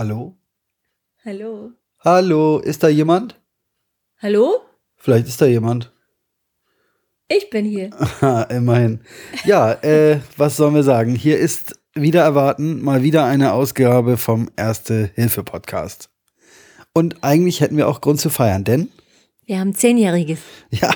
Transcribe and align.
Hallo? 0.00 0.38
Hallo? 1.24 1.72
Hallo, 1.98 2.58
ist 2.58 2.82
da 2.82 2.88
jemand? 2.88 3.38
Hallo? 4.18 4.60
Vielleicht 4.96 5.26
ist 5.26 5.42
da 5.42 5.46
jemand. 5.46 5.92
Ich 7.28 7.50
bin 7.50 7.64
hier. 7.64 7.90
Immerhin. 8.48 9.00
Ja, 9.44 9.72
äh, 9.82 10.20
was 10.36 10.56
sollen 10.56 10.74
wir 10.74 10.84
sagen? 10.84 11.14
Hier 11.14 11.38
ist 11.38 11.79
wieder 11.94 12.22
erwarten 12.22 12.82
mal 12.82 13.02
wieder 13.02 13.24
eine 13.24 13.52
Ausgabe 13.52 14.16
vom 14.16 14.48
Erste-Hilfe-Podcast. 14.56 16.08
Und 16.92 17.22
eigentlich 17.22 17.60
hätten 17.60 17.76
wir 17.76 17.88
auch 17.88 18.00
Grund 18.00 18.20
zu 18.20 18.30
feiern, 18.30 18.64
denn 18.64 18.88
Wir 19.46 19.58
haben 19.58 19.74
Zehnjähriges. 19.74 20.38
ja, 20.70 20.92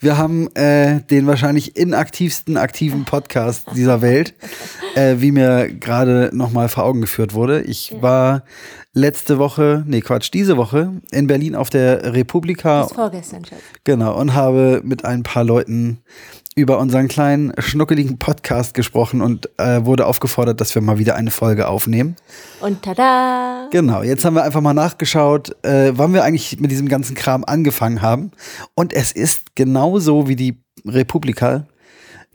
wir 0.00 0.18
haben 0.18 0.54
äh, 0.54 1.00
den 1.02 1.26
wahrscheinlich 1.26 1.76
inaktivsten 1.76 2.56
aktiven 2.56 3.04
Podcast 3.04 3.66
dieser 3.74 4.02
Welt, 4.02 4.34
äh, 4.94 5.16
wie 5.18 5.30
mir 5.30 5.68
gerade 5.68 6.30
nochmal 6.32 6.68
vor 6.68 6.84
Augen 6.84 7.00
geführt 7.00 7.34
wurde. 7.34 7.62
Ich 7.62 7.94
war 8.00 8.44
letzte 8.92 9.38
Woche, 9.38 9.84
nee 9.86 10.00
Quatsch, 10.00 10.30
diese 10.32 10.56
Woche 10.56 11.00
in 11.10 11.26
Berlin 11.26 11.54
auf 11.54 11.68
der 11.68 12.14
Republika 12.14 12.82
Das 12.82 12.92
vorgestern, 12.92 13.44
Schatz. 13.44 13.60
Genau, 13.84 14.18
und 14.18 14.34
habe 14.34 14.80
mit 14.84 15.04
ein 15.04 15.22
paar 15.22 15.44
Leuten 15.44 16.00
über 16.56 16.78
unseren 16.78 17.08
kleinen, 17.08 17.52
schnuckeligen 17.58 18.18
Podcast 18.18 18.74
gesprochen 18.74 19.20
und 19.20 19.50
äh, 19.58 19.84
wurde 19.84 20.06
aufgefordert, 20.06 20.60
dass 20.60 20.74
wir 20.74 20.82
mal 20.82 20.98
wieder 20.98 21.16
eine 21.16 21.30
Folge 21.30 21.66
aufnehmen. 21.66 22.14
Und 22.60 22.82
tada! 22.82 23.68
Genau, 23.72 24.02
jetzt 24.02 24.24
haben 24.24 24.34
wir 24.34 24.44
einfach 24.44 24.60
mal 24.60 24.74
nachgeschaut, 24.74 25.56
äh, 25.64 25.92
wann 25.94 26.14
wir 26.14 26.22
eigentlich 26.22 26.60
mit 26.60 26.70
diesem 26.70 26.88
ganzen 26.88 27.16
Kram 27.16 27.44
angefangen 27.44 28.02
haben. 28.02 28.30
Und 28.74 28.92
es 28.92 29.10
ist 29.10 29.56
genauso 29.56 30.28
wie 30.28 30.36
die 30.36 30.62
Republika 30.86 31.66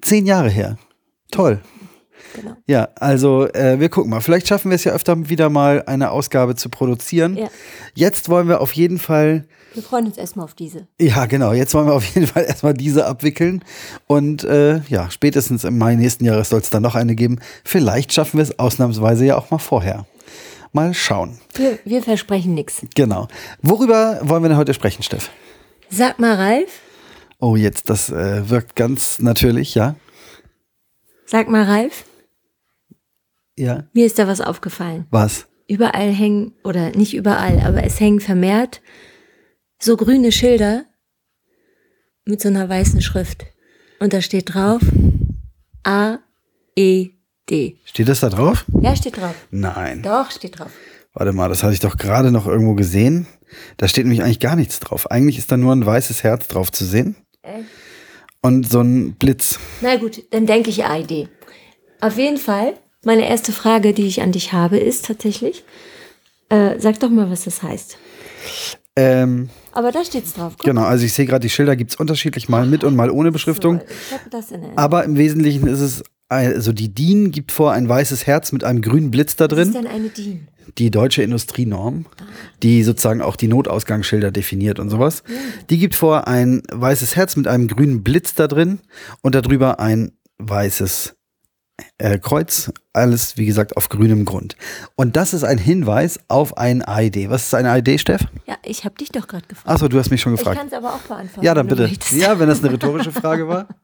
zehn 0.02 0.26
Jahre 0.26 0.50
her. 0.50 0.78
Toll. 1.32 1.62
Genau. 2.36 2.56
Ja, 2.68 2.90
also 2.96 3.48
äh, 3.48 3.80
wir 3.80 3.90
gucken 3.90 4.12
mal. 4.12 4.22
Vielleicht 4.22 4.48
schaffen 4.48 4.70
wir 4.72 4.76
es 4.76 4.84
ja 4.84 4.94
öfter 4.94 5.30
wieder 5.30 5.50
mal 5.50 5.84
eine 5.86 6.12
Ausgabe 6.12 6.56
zu 6.56 6.70
produzieren. 6.70 7.38
Ja. 7.38 7.48
Jetzt 7.96 8.30
wollen 8.30 8.48
wir 8.48 8.62
auf 8.62 8.74
jeden 8.74 9.00
Fall 9.00 9.46
Wir 9.74 9.84
freuen 9.84 10.06
uns 10.06 10.18
erstmal 10.18 10.46
auf 10.46 10.54
diese. 10.54 10.88
ja, 11.00 11.26
genau. 11.26 11.54
Jetzt 11.54 11.74
wollen 11.74 11.88
wir 11.88 11.94
auf 11.94 12.06
jeden 12.06 12.28
Fall 12.28 12.44
erstmal 12.46 12.74
diese 12.74 13.06
abwickeln. 13.06 13.64
Und 14.08 14.44
äh, 14.44 14.82
ja, 14.90 15.10
spätestens 15.10 15.64
im 15.64 15.78
Mai 15.78 15.96
nächsten 15.96 16.26
Jahres 16.26 16.50
soll 16.50 16.62
es 16.62 16.70
dann 16.70 16.84
noch 16.84 16.96
eine 16.96 17.16
geben. 17.16 17.40
Vielleicht 17.64 18.14
schaffen 18.14 18.38
wir 18.38 18.44
es 18.44 18.60
ausnahmsweise 18.60 19.26
ja 19.26 19.38
auch 19.38 19.50
mal 19.52 19.58
vorher. 19.58 20.06
Mal 20.72 20.94
schauen. 20.94 21.40
Wir, 21.56 21.80
wir 21.84 22.04
versprechen 22.04 22.54
nichts. 22.54 22.82
Genau. 22.94 23.28
Worüber 23.64 24.20
wollen 24.22 24.44
wir 24.44 24.50
denn 24.50 24.58
heute 24.58 24.76
sprechen, 24.76 25.02
Steff? 25.02 25.32
Sag 25.90 26.20
mal, 26.20 26.36
Ralf. 26.36 26.70
Oh, 27.40 27.56
jetzt, 27.56 27.90
das 27.90 28.10
äh, 28.12 28.48
wirkt 28.50 28.76
ganz 28.76 29.18
natürlich, 29.18 29.74
ja? 29.74 29.96
Sag 31.26 31.50
mal, 31.50 31.64
Ralf. 31.64 32.06
Ja. 33.60 33.84
Mir 33.94 34.06
ist 34.06 34.18
da 34.18 34.28
was 34.28 34.40
aufgefallen. 34.40 35.06
Was? 35.10 35.48
Überall 35.68 36.12
hängen, 36.12 36.54
oder 36.64 36.92
nicht 36.92 37.14
überall, 37.14 37.60
aber 37.60 37.84
es 37.84 38.00
hängen 38.00 38.22
vermehrt 38.22 38.82
so 39.82 39.98
grüne 39.98 40.32
Schilder 40.32 40.86
mit 42.26 42.42
so 42.42 42.48
einer 42.48 42.70
weißen 42.70 43.02
Schrift. 43.02 43.46
Und 44.00 44.14
da 44.14 44.22
steht 44.22 44.54
drauf 44.54 44.82
A, 45.84 46.20
E, 46.76 47.10
D. 47.50 47.78
Steht 47.84 48.08
das 48.08 48.22
da 48.22 48.30
drauf? 48.30 48.66
Ja, 48.82 48.96
steht 48.96 49.18
drauf. 49.18 49.36
Nein. 49.52 50.04
Doch, 50.04 50.32
steht 50.32 50.58
drauf. 50.58 50.72
Warte 51.14 51.34
mal, 51.34 51.50
das 51.50 51.62
hatte 51.64 51.74
ich 51.74 51.80
doch 51.82 51.98
gerade 51.98 52.32
noch 52.32 52.48
irgendwo 52.48 52.76
gesehen. 52.76 53.28
Da 53.76 53.88
steht 53.88 54.06
nämlich 54.06 54.24
eigentlich 54.24 54.40
gar 54.40 54.56
nichts 54.56 54.80
drauf. 54.80 55.12
Eigentlich 55.12 55.38
ist 55.38 55.52
da 55.52 55.58
nur 55.58 55.74
ein 55.76 55.86
weißes 55.86 56.24
Herz 56.24 56.48
drauf 56.48 56.72
zu 56.72 56.86
sehen. 56.86 57.16
Äh. 57.42 57.64
Und 58.42 58.70
so 58.70 58.80
ein 58.80 59.16
Blitz. 59.16 59.60
Na 59.82 59.98
gut, 59.98 60.24
dann 60.32 60.46
denke 60.46 60.70
ich 60.70 60.86
AID. 60.86 61.28
Auf 62.00 62.18
jeden 62.18 62.38
Fall, 62.38 62.76
meine 63.06 63.28
erste 63.30 63.52
Frage, 63.52 63.94
die 63.94 64.08
ich 64.08 64.22
an 64.22 64.32
dich 64.32 64.54
habe, 64.54 64.78
ist 64.78 65.06
tatsächlich, 65.06 65.64
äh, 66.50 66.80
sag 66.80 67.00
doch 67.00 67.10
mal, 67.10 67.30
was 67.30 67.46
das 67.46 67.64
heißt. 67.64 67.98
Ähm, 68.96 69.50
Aber 69.72 69.92
da 69.92 70.04
steht's 70.04 70.34
drauf. 70.34 70.54
Guck. 70.58 70.66
genau, 70.66 70.84
also 70.84 71.06
ich 71.06 71.14
sehe 71.14 71.26
gerade, 71.26 71.42
die 71.42 71.50
Schilder 71.50 71.76
gibt's 71.76 71.96
unterschiedlich, 71.96 72.50
mal 72.50 72.66
mit 72.66 72.84
und 72.84 72.96
mal 72.96 73.10
ohne 73.10 73.32
Beschriftung. 73.32 73.80
So, 73.80 73.86
ich 73.86 74.14
habe 74.14 74.30
das 74.30 74.48
in 74.50 74.56
Erinnerung. 74.56 74.78
Aber 74.78 75.04
im 75.06 75.16
Wesentlichen 75.18 75.68
ist 75.68 75.80
es, 75.80 76.04
also 76.28 76.74
die 76.74 76.94
DIN 76.94 77.32
gibt 77.32 77.52
vor 77.52 77.72
ein 77.72 77.88
weißes 77.88 78.28
Herz 78.28 78.52
mit 78.52 78.64
einem 78.64 78.82
grünen 78.82 79.10
Blitz 79.12 79.36
da 79.36 79.50
Was 79.50 79.58
ist 79.58 79.74
drin. 79.74 79.84
denn 79.84 79.88
eine 79.92 80.10
DIN? 80.10 80.48
Die 80.78 80.92
deutsche 80.92 81.24
Industrienorm, 81.24 82.06
die 82.62 82.84
sozusagen 82.84 83.22
auch 83.22 83.36
die 83.36 83.48
Notausgangsschilder 83.48 84.32
definiert 84.32 84.80
und 84.80 84.90
sowas. 84.92 85.24
Die 85.72 85.80
gibt 85.80 85.96
vor 85.96 86.28
ein 86.28 86.62
weißes 86.72 87.16
Herz 87.16 87.36
mit 87.36 87.48
einem 87.48 87.68
grünen 87.68 88.04
Blitz 88.04 88.36
da 88.36 88.48
drin 88.48 88.80
und 89.22 89.34
darüber 89.34 89.80
ein 89.80 90.12
weißes 90.38 91.16
äh, 91.98 92.20
Kreuz. 92.20 92.72
Alles, 92.94 93.38
wie 93.38 93.46
gesagt, 93.46 93.78
auf 93.78 93.90
grünem 93.90 94.26
Grund. 94.26 94.56
Und 94.96 95.16
das 95.16 95.34
ist 95.34 95.44
ein 95.44 95.58
Hinweis 95.58 96.20
auf 96.28 96.58
ein 96.58 96.82
AID. 96.84 97.30
Was 97.30 97.46
ist 97.46 97.54
eine 97.56 97.72
AID, 97.72 98.00
Steff? 98.00 98.22
Ja, 98.46 98.58
ich 98.64 98.84
habe 98.86 98.96
dich 98.96 99.10
doch 99.10 99.28
gerade 99.28 99.48
gefragt. 99.48 99.70
Achso, 99.70 99.88
du 99.88 99.98
hast 100.00 100.10
mich 100.10 100.22
schon 100.22 100.34
ich 100.34 100.40
gefragt. 100.40 100.58
kann 100.58 100.68
es 100.68 100.74
aber 100.74 100.94
auch 100.94 101.00
beantworten. 101.00 101.46
Ja, 101.46 101.54
dann 101.54 101.68
bitte. 101.68 101.90
Ja, 102.12 102.40
wenn 102.40 102.48
das 102.50 102.60
eine 102.64 102.72
rhetorische 102.74 103.12
Frage 103.12 103.48
war. 103.48 103.68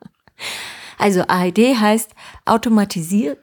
Also 0.97 1.23
AID 1.27 1.57
heißt 1.77 2.11
automatisierter, 2.45 3.37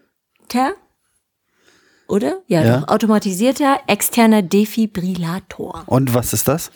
oder? 2.08 2.40
Ja, 2.46 2.62
Ja. 2.64 2.80
doch. 2.80 2.88
Automatisierter 2.88 3.78
externer 3.86 4.40
Defibrillator. 4.42 5.82
Und 5.86 6.14
was 6.14 6.32
ist 6.32 6.48
das? 6.48 6.70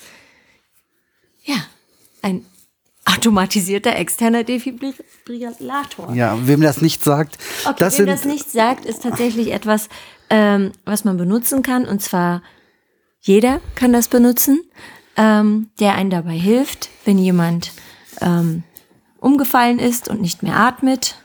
Ja, 1.44 1.56
ein 2.20 2.44
automatisierter 3.06 3.96
externer 3.96 4.44
Defibrillator. 4.44 6.12
Ja, 6.14 6.36
wem 6.46 6.60
das 6.60 6.82
nicht 6.82 7.02
sagt, 7.02 7.38
Okay, 7.64 7.76
das 7.78 7.98
wem 7.98 8.06
das 8.06 8.24
nicht 8.24 8.50
sagt, 8.50 8.84
ist 8.84 9.02
tatsächlich 9.02 9.52
etwas, 9.52 9.88
ähm, 10.28 10.72
was 10.84 11.04
man 11.04 11.16
benutzen 11.16 11.62
kann. 11.62 11.86
Und 11.86 12.02
zwar 12.02 12.42
jeder 13.20 13.60
kann 13.74 13.92
das 13.92 14.08
benutzen, 14.08 14.60
ähm, 15.16 15.70
der 15.80 15.94
einen 15.94 16.10
dabei 16.10 16.36
hilft, 16.36 16.90
wenn 17.04 17.18
jemand 17.18 17.72
ähm, 18.20 18.64
umgefallen 19.18 19.78
ist 19.78 20.08
und 20.08 20.20
nicht 20.20 20.42
mehr 20.42 20.56
atmet, 20.56 21.16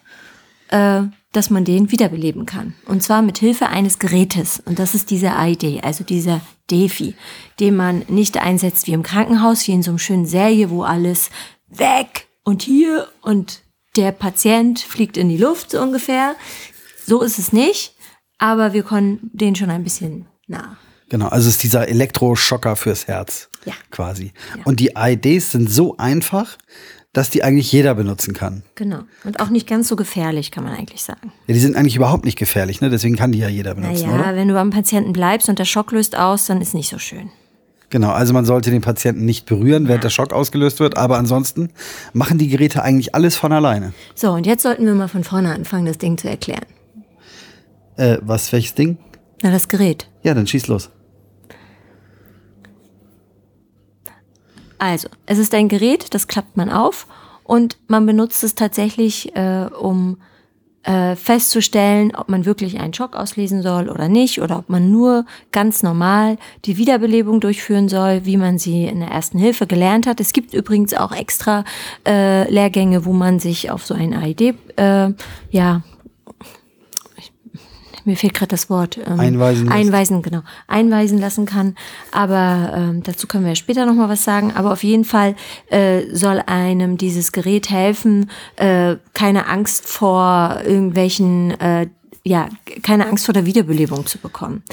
äh, 0.69 1.03
dass 1.31 1.49
man 1.49 1.63
den 1.63 1.91
wiederbeleben 1.91 2.45
kann. 2.45 2.73
Und 2.85 3.03
zwar 3.03 3.21
mit 3.21 3.37
Hilfe 3.37 3.67
eines 3.67 3.99
Gerätes. 3.99 4.61
Und 4.65 4.79
das 4.79 4.95
ist 4.95 5.09
dieser 5.09 5.37
AID, 5.37 5.83
also 5.83 6.03
dieser 6.03 6.41
Defi, 6.69 7.15
den 7.59 7.75
man 7.75 8.03
nicht 8.07 8.37
einsetzt 8.37 8.87
wie 8.87 8.93
im 8.93 9.03
Krankenhaus, 9.03 9.67
wie 9.67 9.73
in 9.73 9.83
so 9.83 9.91
einem 9.91 9.99
schönen 9.99 10.25
Serie, 10.25 10.69
wo 10.69 10.83
alles 10.83 11.29
weg 11.71 12.27
und 12.43 12.61
hier 12.61 13.07
und 13.21 13.61
der 13.95 14.11
Patient 14.11 14.79
fliegt 14.79 15.17
in 15.17 15.29
die 15.29 15.37
Luft 15.37 15.71
so 15.71 15.81
ungefähr. 15.81 16.35
So 17.05 17.21
ist 17.21 17.39
es 17.39 17.51
nicht, 17.51 17.95
aber 18.37 18.73
wir 18.73 18.83
können 18.83 19.19
den 19.33 19.55
schon 19.55 19.69
ein 19.69 19.83
bisschen 19.83 20.27
nah. 20.47 20.77
Genau, 21.09 21.27
also 21.27 21.49
es 21.49 21.55
ist 21.55 21.63
dieser 21.63 21.89
Elektroschocker 21.89 22.75
fürs 22.75 23.07
Herz. 23.07 23.49
Ja. 23.65 23.73
Quasi. 23.91 24.31
Und 24.63 24.79
die 24.79 24.93
IDs 24.95 25.51
sind 25.51 25.69
so 25.69 25.97
einfach, 25.97 26.57
dass 27.13 27.29
die 27.29 27.43
eigentlich 27.43 27.71
jeder 27.71 27.93
benutzen 27.95 28.33
kann. 28.33 28.63
Genau. 28.75 29.01
Und 29.25 29.41
auch 29.41 29.49
nicht 29.49 29.67
ganz 29.67 29.89
so 29.89 29.95
gefährlich, 29.95 30.51
kann 30.51 30.63
man 30.63 30.73
eigentlich 30.73 31.03
sagen. 31.03 31.33
Ja, 31.47 31.53
die 31.53 31.59
sind 31.59 31.75
eigentlich 31.75 31.97
überhaupt 31.97 32.23
nicht 32.23 32.37
gefährlich, 32.37 32.79
ne? 32.79 32.89
Deswegen 32.89 33.17
kann 33.17 33.33
die 33.33 33.39
ja 33.39 33.49
jeder 33.49 33.75
benutzen, 33.75 34.09
naja, 34.09 34.21
oder? 34.21 34.35
wenn 34.35 34.47
du 34.47 34.57
am 34.57 34.69
Patienten 34.69 35.11
bleibst 35.11 35.49
und 35.49 35.59
der 35.59 35.65
Schock 35.65 35.91
löst 35.91 36.17
aus, 36.17 36.45
dann 36.45 36.61
ist 36.61 36.73
nicht 36.73 36.89
so 36.89 36.97
schön. 36.97 37.29
Genau, 37.91 38.11
also 38.11 38.33
man 38.33 38.45
sollte 38.45 38.71
den 38.71 38.81
Patienten 38.81 39.25
nicht 39.25 39.45
berühren, 39.45 39.89
während 39.89 40.05
der 40.05 40.09
Schock 40.09 40.31
ausgelöst 40.31 40.79
wird, 40.79 40.97
aber 40.97 41.17
ansonsten 41.17 41.69
machen 42.13 42.37
die 42.37 42.47
Geräte 42.47 42.83
eigentlich 42.83 43.13
alles 43.13 43.35
von 43.35 43.51
alleine. 43.51 43.93
So, 44.15 44.31
und 44.31 44.45
jetzt 44.45 44.63
sollten 44.63 44.85
wir 44.85 44.95
mal 44.95 45.09
von 45.09 45.25
vorne 45.25 45.53
anfangen, 45.53 45.85
das 45.85 45.97
Ding 45.97 46.17
zu 46.17 46.29
erklären. 46.29 46.65
Äh, 47.97 48.17
was, 48.21 48.51
welches 48.53 48.75
Ding? 48.75 48.97
Na, 49.43 49.51
das 49.51 49.67
Gerät. 49.67 50.07
Ja, 50.23 50.33
dann 50.33 50.47
schieß 50.47 50.67
los. 50.67 50.89
Also, 54.79 55.09
es 55.25 55.37
ist 55.37 55.53
ein 55.53 55.67
Gerät, 55.67 56.13
das 56.13 56.27
klappt 56.27 56.55
man 56.55 56.69
auf 56.69 57.07
und 57.43 57.77
man 57.87 58.05
benutzt 58.05 58.41
es 58.45 58.55
tatsächlich, 58.55 59.35
äh, 59.35 59.65
um 59.65 60.17
äh, 60.83 61.15
festzustellen, 61.15 62.15
ob 62.15 62.29
man 62.29 62.45
wirklich 62.45 62.79
einen 62.79 62.93
Schock 62.93 63.15
auslesen 63.15 63.61
soll 63.61 63.89
oder 63.89 64.09
nicht 64.09 64.41
oder 64.41 64.57
ob 64.57 64.69
man 64.69 64.91
nur 64.91 65.25
ganz 65.51 65.83
normal 65.83 66.37
die 66.65 66.77
Wiederbelebung 66.77 67.39
durchführen 67.39 67.87
soll, 67.89 68.25
wie 68.25 68.37
man 68.37 68.57
sie 68.57 68.85
in 68.85 68.99
der 68.99 69.09
ersten 69.09 69.37
Hilfe 69.37 69.67
gelernt 69.67 70.07
hat. 70.07 70.19
Es 70.19 70.33
gibt 70.33 70.53
übrigens 70.53 70.93
auch 70.93 71.11
extra 71.11 71.63
äh, 72.07 72.49
Lehrgänge, 72.51 73.05
wo 73.05 73.13
man 73.13 73.39
sich 73.39 73.69
auf 73.69 73.85
so 73.85 73.93
ein 73.93 74.13
AED, 74.13 74.55
äh, 74.77 75.13
ja, 75.51 75.81
mir 78.05 78.17
fehlt 78.17 78.33
gerade 78.33 78.49
das 78.49 78.69
Wort. 78.69 78.97
Ähm, 78.97 79.19
Einweisen 79.19 79.65
lässt. 79.65 79.77
Einweisen, 79.77 80.21
genau. 80.21 80.41
Einweisen 80.67 81.19
lassen 81.19 81.45
kann. 81.45 81.75
Aber 82.11 82.73
ähm, 82.75 83.03
dazu 83.03 83.27
können 83.27 83.43
wir 83.43 83.51
ja 83.51 83.55
später 83.55 83.85
nochmal 83.85 84.09
was 84.09 84.23
sagen. 84.23 84.53
Aber 84.55 84.71
auf 84.71 84.83
jeden 84.83 85.05
Fall 85.05 85.35
äh, 85.69 86.03
soll 86.13 86.41
einem 86.45 86.97
dieses 86.97 87.31
Gerät 87.31 87.69
helfen, 87.69 88.29
äh, 88.55 88.97
keine 89.13 89.47
Angst 89.47 89.87
vor 89.87 90.61
irgendwelchen 90.65 91.51
äh, 91.59 91.87
ja, 92.23 92.49
keine 92.83 93.07
Angst 93.07 93.25
vor 93.25 93.33
der 93.33 93.47
Wiederbelebung 93.47 94.05
zu 94.05 94.19
bekommen. 94.19 94.63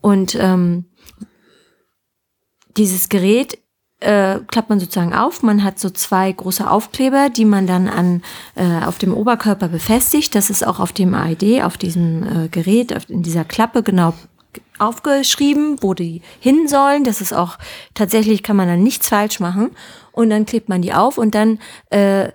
Und 0.00 0.36
ähm, 0.40 0.86
dieses 2.76 3.08
Gerät 3.08 3.58
äh, 4.00 4.40
klappt 4.46 4.68
man 4.68 4.80
sozusagen 4.80 5.14
auf. 5.14 5.42
Man 5.42 5.64
hat 5.64 5.78
so 5.78 5.90
zwei 5.90 6.30
große 6.30 6.68
Aufkleber, 6.68 7.30
die 7.30 7.44
man 7.44 7.66
dann 7.66 7.88
an, 7.88 8.22
äh, 8.54 8.84
auf 8.84 8.98
dem 8.98 9.14
Oberkörper 9.14 9.68
befestigt. 9.68 10.34
Das 10.34 10.50
ist 10.50 10.66
auch 10.66 10.80
auf 10.80 10.92
dem 10.92 11.14
AID, 11.14 11.62
auf 11.62 11.78
diesem 11.78 12.22
äh, 12.22 12.48
Gerät, 12.48 12.94
auf, 12.94 13.08
in 13.08 13.22
dieser 13.22 13.44
Klappe 13.44 13.82
genau 13.82 14.14
aufgeschrieben, 14.78 15.78
wo 15.80 15.94
die 15.94 16.22
hin 16.40 16.68
sollen. 16.68 17.04
Das 17.04 17.20
ist 17.20 17.32
auch 17.32 17.58
tatsächlich, 17.94 18.42
kann 18.42 18.56
man 18.56 18.68
dann 18.68 18.82
nichts 18.82 19.08
falsch 19.08 19.40
machen. 19.40 19.70
Und 20.12 20.30
dann 20.30 20.46
klebt 20.46 20.68
man 20.68 20.82
die 20.82 20.92
auf 20.94 21.18
und 21.18 21.34
dann 21.34 21.58
äh, 21.90 22.30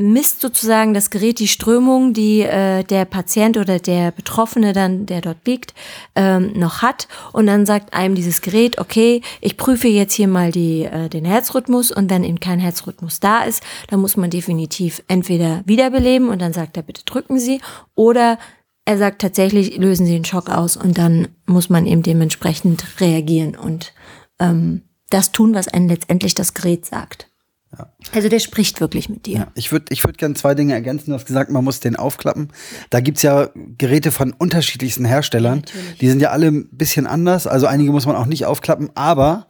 misst 0.00 0.40
sozusagen 0.40 0.94
das 0.94 1.10
Gerät 1.10 1.38
die 1.38 1.48
Strömung, 1.48 2.14
die 2.14 2.40
äh, 2.40 2.82
der 2.84 3.04
Patient 3.04 3.58
oder 3.58 3.78
der 3.78 4.10
Betroffene 4.10 4.72
dann, 4.72 5.04
der 5.06 5.20
dort 5.20 5.46
liegt, 5.46 5.74
ähm, 6.14 6.52
noch 6.54 6.80
hat. 6.80 7.06
Und 7.32 7.46
dann 7.46 7.66
sagt 7.66 7.92
einem 7.92 8.14
dieses 8.14 8.40
Gerät, 8.40 8.78
okay, 8.78 9.20
ich 9.40 9.56
prüfe 9.56 9.88
jetzt 9.88 10.14
hier 10.14 10.28
mal 10.28 10.50
die, 10.50 10.84
äh, 10.84 11.08
den 11.08 11.24
Herzrhythmus 11.24 11.92
und 11.92 12.10
wenn 12.10 12.24
eben 12.24 12.40
kein 12.40 12.58
Herzrhythmus 12.58 13.20
da 13.20 13.42
ist, 13.42 13.62
dann 13.88 14.00
muss 14.00 14.16
man 14.16 14.30
definitiv 14.30 15.02
entweder 15.06 15.62
wiederbeleben 15.66 16.30
und 16.30 16.40
dann 16.40 16.54
sagt 16.54 16.76
er, 16.76 16.82
bitte 16.82 17.04
drücken 17.04 17.38
Sie 17.38 17.60
oder 17.94 18.38
er 18.86 18.96
sagt 18.96 19.20
tatsächlich, 19.20 19.76
lösen 19.76 20.06
Sie 20.06 20.12
den 20.12 20.24
Schock 20.24 20.48
aus 20.48 20.76
und 20.76 20.96
dann 20.96 21.28
muss 21.46 21.68
man 21.68 21.86
eben 21.86 22.02
dementsprechend 22.02 23.00
reagieren 23.00 23.54
und 23.54 23.92
ähm, 24.38 24.82
das 25.10 25.32
tun, 25.32 25.54
was 25.54 25.68
einem 25.68 25.88
letztendlich 25.88 26.34
das 26.34 26.54
Gerät 26.54 26.86
sagt. 26.86 27.28
Ja. 27.76 27.89
Also 28.12 28.28
der 28.28 28.38
spricht 28.38 28.80
wirklich 28.80 29.08
mit 29.08 29.26
dir. 29.26 29.38
Ja, 29.38 29.46
ich 29.54 29.72
würde 29.72 29.86
ich 29.90 30.04
würd 30.04 30.18
gerne 30.18 30.34
zwei 30.34 30.54
Dinge 30.54 30.74
ergänzen. 30.74 31.10
Du 31.10 31.14
hast 31.14 31.26
gesagt, 31.26 31.50
man 31.50 31.64
muss 31.64 31.80
den 31.80 31.96
aufklappen. 31.96 32.48
Da 32.90 33.00
gibt's 33.00 33.22
ja 33.22 33.50
Geräte 33.78 34.10
von 34.10 34.32
unterschiedlichsten 34.32 35.04
Herstellern. 35.04 35.58
Natürlich. 35.58 35.98
die 35.98 36.08
sind 36.08 36.20
ja 36.20 36.30
alle 36.30 36.48
ein 36.48 36.68
bisschen 36.72 37.06
anders. 37.06 37.46
Also 37.46 37.66
einige 37.66 37.92
muss 37.92 38.06
man 38.06 38.16
auch 38.16 38.26
nicht 38.26 38.46
aufklappen, 38.46 38.90
aber 38.94 39.46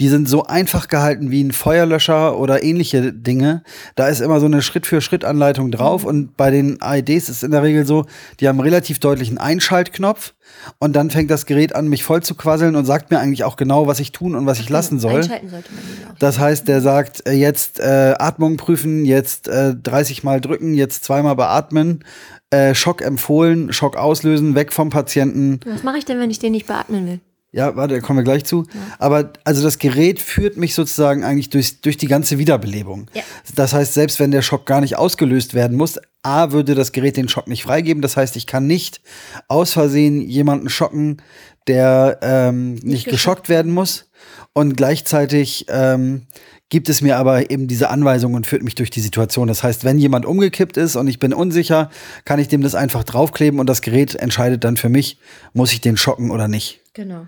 die 0.00 0.08
sind 0.08 0.28
so 0.28 0.44
einfach 0.44 0.88
gehalten 0.88 1.30
wie 1.30 1.42
ein 1.42 1.52
Feuerlöscher 1.52 2.38
oder 2.38 2.62
ähnliche 2.62 3.12
Dinge. 3.12 3.62
Da 3.94 4.08
ist 4.08 4.20
immer 4.20 4.40
so 4.40 4.46
eine 4.46 4.62
Schritt-für-Schritt-Anleitung 4.62 5.70
drauf. 5.70 6.04
Und 6.04 6.36
bei 6.36 6.50
den 6.50 6.80
AEDs 6.80 7.28
ist 7.28 7.36
es 7.36 7.42
in 7.42 7.50
der 7.50 7.62
Regel 7.62 7.86
so, 7.86 8.06
die 8.40 8.48
haben 8.48 8.58
einen 8.58 8.68
relativ 8.68 8.98
deutlichen 8.98 9.38
Einschaltknopf. 9.38 10.34
Und 10.78 10.94
dann 10.94 11.10
fängt 11.10 11.30
das 11.30 11.46
Gerät 11.46 11.74
an, 11.74 11.88
mich 11.88 12.04
voll 12.04 12.22
zu 12.22 12.34
quasseln 12.34 12.76
und 12.76 12.84
sagt 12.84 13.10
mir 13.10 13.18
eigentlich 13.18 13.44
auch 13.44 13.56
genau, 13.56 13.86
was 13.86 13.98
ich 13.98 14.12
tun 14.12 14.34
und 14.34 14.46
was 14.46 14.60
ich 14.60 14.68
lassen 14.68 14.98
soll. 14.98 15.16
Einschalten 15.22 15.48
sollte 15.48 15.68
man 15.72 16.12
auch. 16.12 16.18
Das 16.18 16.38
heißt, 16.38 16.68
der 16.68 16.80
sagt, 16.80 17.26
äh, 17.26 17.32
jetzt 17.32 17.80
äh, 17.80 17.93
Atmung 18.18 18.56
prüfen, 18.56 19.04
jetzt 19.04 19.48
äh, 19.48 19.74
30 19.74 20.22
Mal 20.24 20.40
drücken, 20.40 20.74
jetzt 20.74 21.04
zweimal 21.04 21.36
beatmen, 21.36 22.04
äh, 22.50 22.74
Schock 22.74 23.02
empfohlen, 23.02 23.72
Schock 23.72 23.96
auslösen, 23.96 24.54
weg 24.54 24.72
vom 24.72 24.90
Patienten. 24.90 25.60
Was 25.66 25.82
mache 25.82 25.98
ich 25.98 26.04
denn, 26.04 26.20
wenn 26.20 26.30
ich 26.30 26.38
den 26.38 26.52
nicht 26.52 26.66
beatmen 26.66 27.06
will? 27.06 27.20
Ja, 27.54 27.76
warte, 27.76 27.94
da 27.94 28.00
kommen 28.00 28.18
wir 28.18 28.24
gleich 28.24 28.44
zu. 28.44 28.66
Aber 28.98 29.32
also 29.44 29.62
das 29.62 29.78
Gerät 29.78 30.20
führt 30.20 30.56
mich 30.56 30.74
sozusagen 30.74 31.22
eigentlich 31.22 31.50
durch, 31.50 31.80
durch 31.82 31.96
die 31.96 32.08
ganze 32.08 32.36
Wiederbelebung. 32.36 33.06
Ja. 33.14 33.22
Das 33.54 33.72
heißt, 33.72 33.94
selbst 33.94 34.18
wenn 34.18 34.32
der 34.32 34.42
Schock 34.42 34.66
gar 34.66 34.80
nicht 34.80 34.98
ausgelöst 34.98 35.54
werden 35.54 35.76
muss, 35.76 36.00
A, 36.24 36.50
würde 36.50 36.74
das 36.74 36.90
Gerät 36.90 37.16
den 37.16 37.28
Schock 37.28 37.46
nicht 37.46 37.62
freigeben. 37.62 38.02
Das 38.02 38.16
heißt, 38.16 38.34
ich 38.34 38.48
kann 38.48 38.66
nicht 38.66 39.02
aus 39.46 39.72
Versehen 39.72 40.20
jemanden 40.20 40.68
schocken, 40.68 41.18
der 41.68 42.18
ähm, 42.22 42.74
nicht, 42.82 43.06
geschockt 43.06 43.48
werden 43.48 43.70
muss. 43.70 44.10
Und 44.54 44.76
gleichzeitig 44.76 45.66
ähm, 45.68 46.26
gibt 46.68 46.88
es 46.88 47.02
mir 47.02 47.18
aber 47.18 47.50
eben 47.50 47.66
diese 47.66 47.90
Anweisung 47.90 48.34
und 48.34 48.46
führt 48.46 48.62
mich 48.62 48.76
durch 48.76 48.90
die 48.90 49.00
Situation. 49.00 49.48
Das 49.48 49.62
heißt, 49.62 49.84
wenn 49.84 49.98
jemand 49.98 50.24
umgekippt 50.24 50.76
ist 50.76 50.96
und 50.96 51.08
ich 51.08 51.18
bin 51.18 51.34
unsicher, 51.34 51.90
kann 52.24 52.38
ich 52.38 52.48
dem 52.48 52.62
das 52.62 52.74
einfach 52.74 53.04
draufkleben 53.04 53.60
und 53.60 53.68
das 53.68 53.82
Gerät 53.82 54.14
entscheidet 54.14 54.64
dann 54.64 54.76
für 54.76 54.88
mich, 54.88 55.18
muss 55.52 55.72
ich 55.72 55.80
den 55.80 55.96
schocken 55.96 56.30
oder 56.30 56.48
nicht. 56.48 56.80
Genau. 56.94 57.26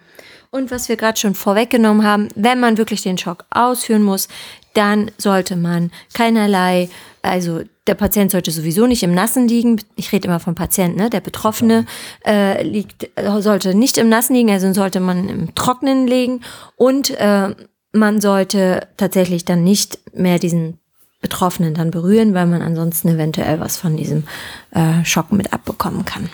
Und 0.50 0.70
was 0.70 0.88
wir 0.88 0.96
gerade 0.96 1.18
schon 1.18 1.34
vorweggenommen 1.34 2.04
haben, 2.04 2.28
wenn 2.36 2.60
man 2.60 2.78
wirklich 2.78 3.02
den 3.02 3.18
Schock 3.18 3.44
ausführen 3.50 4.02
muss, 4.02 4.28
dann 4.74 5.10
sollte 5.18 5.56
man 5.56 5.90
keinerlei, 6.14 6.88
also 7.22 7.62
der 7.86 7.94
Patient 7.94 8.30
sollte 8.30 8.50
sowieso 8.50 8.86
nicht 8.86 9.02
im 9.02 9.14
Nassen 9.14 9.48
liegen. 9.48 9.80
Ich 9.94 10.12
rede 10.12 10.28
immer 10.28 10.40
vom 10.40 10.54
Patienten, 10.54 10.98
ne? 10.98 11.10
Der 11.10 11.20
Betroffene 11.20 11.86
äh, 12.26 12.62
liegt, 12.62 13.10
äh, 13.16 13.40
sollte 13.40 13.74
nicht 13.74 13.98
im 13.98 14.08
Nassen 14.08 14.34
liegen, 14.34 14.50
also 14.50 14.72
sollte 14.72 15.00
man 15.00 15.28
im 15.28 15.54
Trockenen 15.54 16.06
legen. 16.06 16.40
Und 16.76 17.10
äh, 17.10 17.54
man 17.92 18.20
sollte 18.20 18.88
tatsächlich 18.96 19.44
dann 19.44 19.64
nicht 19.64 19.98
mehr 20.14 20.38
diesen 20.38 20.78
Betroffenen 21.20 21.74
dann 21.74 21.90
berühren, 21.90 22.34
weil 22.34 22.46
man 22.46 22.62
ansonsten 22.62 23.08
eventuell 23.08 23.58
was 23.60 23.76
von 23.76 23.96
diesem 23.96 24.24
äh, 24.72 25.04
Schock 25.04 25.32
mit 25.32 25.52
abbekommen 25.52 26.04
kann. 26.04 26.28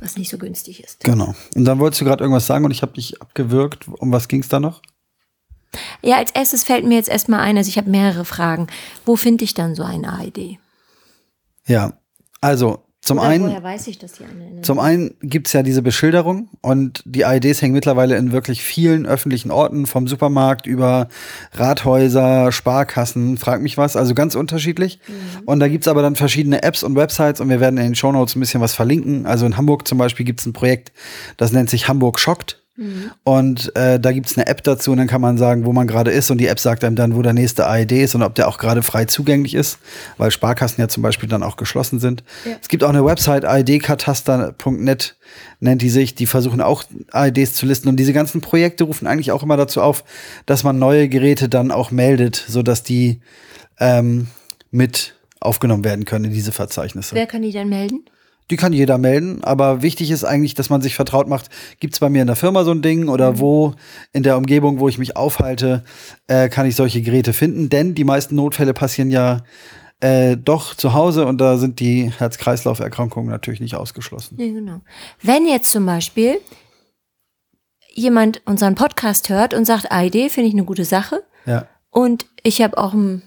Was 0.00 0.16
nicht 0.16 0.30
so 0.30 0.38
günstig 0.38 0.84
ist. 0.84 1.02
Genau. 1.04 1.34
Und 1.54 1.64
dann 1.64 1.78
wolltest 1.78 2.00
du 2.00 2.04
gerade 2.04 2.22
irgendwas 2.22 2.46
sagen 2.46 2.64
und 2.64 2.70
ich 2.70 2.82
habe 2.82 2.92
dich 2.92 3.20
abgewürgt. 3.22 3.86
Um 3.88 4.12
was 4.12 4.28
ging 4.28 4.40
es 4.40 4.48
da 4.48 4.60
noch? 4.60 4.82
Ja, 6.02 6.16
als 6.16 6.30
erstes 6.30 6.64
fällt 6.64 6.84
mir 6.84 6.96
jetzt 6.96 7.08
erstmal 7.08 7.40
ein, 7.40 7.56
also 7.56 7.68
ich 7.68 7.78
habe 7.78 7.90
mehrere 7.90 8.24
Fragen. 8.24 8.66
Wo 9.04 9.16
finde 9.16 9.44
ich 9.44 9.54
dann 9.54 9.74
so 9.74 9.82
ein 9.82 10.04
AID? 10.04 10.58
Ja, 11.66 11.98
also 12.40 12.84
zum 13.00 13.18
Oder 13.18 13.28
einen. 13.28 13.44
woher 13.44 13.62
weiß 13.62 13.86
ich, 13.86 13.98
dass 13.98 14.12
die 14.12 14.24
eine 14.24 14.60
Zum 14.62 14.80
einen 14.80 15.14
gibt's 15.20 15.52
ja 15.52 15.62
diese 15.62 15.82
Beschilderung 15.82 16.48
und 16.60 17.02
die 17.06 17.24
AEDs 17.24 17.62
hängen 17.62 17.72
mittlerweile 17.72 18.16
in 18.16 18.32
wirklich 18.32 18.62
vielen 18.62 19.06
öffentlichen 19.06 19.50
Orten, 19.50 19.86
vom 19.86 20.08
Supermarkt 20.08 20.66
über 20.66 21.08
Rathäuser, 21.52 22.50
Sparkassen, 22.50 23.38
frag 23.38 23.62
mich 23.62 23.78
was, 23.78 23.96
also 23.96 24.14
ganz 24.14 24.34
unterschiedlich. 24.34 24.98
Und 25.46 25.60
da 25.60 25.68
gibt's 25.68 25.88
aber 25.88 26.02
dann 26.02 26.16
verschiedene 26.16 26.62
Apps 26.62 26.82
und 26.82 26.96
Websites 26.96 27.40
und 27.40 27.48
wir 27.48 27.60
werden 27.60 27.78
in 27.78 27.84
den 27.84 27.94
Shownotes 27.94 28.34
ein 28.34 28.40
bisschen 28.40 28.60
was 28.60 28.74
verlinken. 28.74 29.26
Also 29.26 29.46
in 29.46 29.56
Hamburg 29.56 29.86
zum 29.86 29.96
Beispiel 29.96 30.26
gibt's 30.26 30.44
ein 30.44 30.52
Projekt, 30.52 30.92
das 31.36 31.52
nennt 31.52 31.70
sich 31.70 31.88
Hamburg 31.88 32.18
Schockt. 32.18 32.62
Und 33.24 33.74
äh, 33.76 33.98
da 33.98 34.12
gibt's 34.12 34.36
eine 34.36 34.46
App 34.46 34.62
dazu 34.62 34.92
und 34.92 34.98
dann 34.98 35.08
kann 35.08 35.20
man 35.20 35.36
sagen, 35.36 35.64
wo 35.64 35.72
man 35.72 35.88
gerade 35.88 36.12
ist 36.12 36.30
und 36.30 36.38
die 36.38 36.46
App 36.46 36.60
sagt 36.60 36.84
einem 36.84 36.94
dann, 36.94 37.16
wo 37.16 37.22
der 37.22 37.32
nächste 37.32 37.66
AED 37.66 37.90
ist 37.90 38.14
und 38.14 38.22
ob 38.22 38.36
der 38.36 38.46
auch 38.46 38.58
gerade 38.58 38.82
frei 38.82 39.04
zugänglich 39.04 39.54
ist, 39.54 39.78
weil 40.16 40.30
Sparkassen 40.30 40.80
ja 40.80 40.86
zum 40.86 41.02
Beispiel 41.02 41.28
dann 41.28 41.42
auch 41.42 41.56
geschlossen 41.56 41.98
sind. 41.98 42.22
Es 42.60 42.68
gibt 42.68 42.84
auch 42.84 42.88
eine 42.88 43.04
Website, 43.04 43.44
aedkataster.net 43.44 45.16
nennt 45.60 45.82
die 45.82 45.90
sich, 45.90 46.14
die 46.14 46.26
versuchen 46.26 46.60
auch 46.60 46.84
AEDs 47.10 47.54
zu 47.54 47.66
listen 47.66 47.88
und 47.88 47.96
diese 47.96 48.12
ganzen 48.12 48.40
Projekte 48.40 48.84
rufen 48.84 49.08
eigentlich 49.08 49.32
auch 49.32 49.42
immer 49.42 49.56
dazu 49.56 49.82
auf, 49.82 50.04
dass 50.46 50.62
man 50.62 50.78
neue 50.78 51.08
Geräte 51.08 51.48
dann 51.48 51.72
auch 51.72 51.90
meldet, 51.90 52.36
sodass 52.36 52.84
die 52.84 53.20
ähm, 53.80 54.28
mit 54.70 55.14
aufgenommen 55.40 55.84
werden 55.84 56.04
können 56.04 56.26
in 56.26 56.32
diese 56.32 56.52
Verzeichnisse. 56.52 57.16
Wer 57.16 57.26
kann 57.26 57.42
die 57.42 57.52
dann 57.52 57.68
melden? 57.68 58.04
Die 58.50 58.56
kann 58.56 58.72
jeder 58.72 58.96
melden, 58.98 59.44
aber 59.44 59.82
wichtig 59.82 60.10
ist 60.10 60.24
eigentlich, 60.24 60.54
dass 60.54 60.70
man 60.70 60.80
sich 60.80 60.94
vertraut 60.94 61.28
macht. 61.28 61.50
Gibt's 61.80 62.00
bei 62.00 62.08
mir 62.08 62.22
in 62.22 62.26
der 62.26 62.36
Firma 62.36 62.64
so 62.64 62.70
ein 62.70 62.80
Ding 62.82 63.08
oder 63.08 63.38
wo 63.38 63.74
in 64.12 64.22
der 64.22 64.36
Umgebung, 64.38 64.80
wo 64.80 64.88
ich 64.88 64.96
mich 64.98 65.16
aufhalte, 65.16 65.84
äh, 66.28 66.48
kann 66.48 66.66
ich 66.66 66.74
solche 66.76 67.02
Geräte 67.02 67.32
finden? 67.34 67.68
Denn 67.68 67.94
die 67.94 68.04
meisten 68.04 68.36
Notfälle 68.36 68.72
passieren 68.72 69.10
ja 69.10 69.42
äh, 70.00 70.36
doch 70.36 70.74
zu 70.74 70.94
Hause 70.94 71.26
und 71.26 71.38
da 71.40 71.58
sind 71.58 71.80
die 71.80 72.10
Herz-Kreislauf-Erkrankungen 72.16 73.28
natürlich 73.30 73.60
nicht 73.60 73.74
ausgeschlossen. 73.74 74.36
Ja, 74.40 74.46
genau. 74.46 74.80
Wenn 75.20 75.46
jetzt 75.46 75.70
zum 75.72 75.84
Beispiel 75.84 76.36
jemand 77.92 78.40
unseren 78.46 78.74
Podcast 78.74 79.28
hört 79.28 79.54
und 79.54 79.64
sagt, 79.64 79.90
AID 79.90 80.30
finde 80.30 80.48
ich 80.48 80.54
eine 80.54 80.64
gute 80.64 80.84
Sache 80.84 81.22
Ja. 81.46 81.66
und 81.90 82.26
ich 82.42 82.62
habe 82.62 82.78
auch 82.78 82.92
ein, 82.94 83.22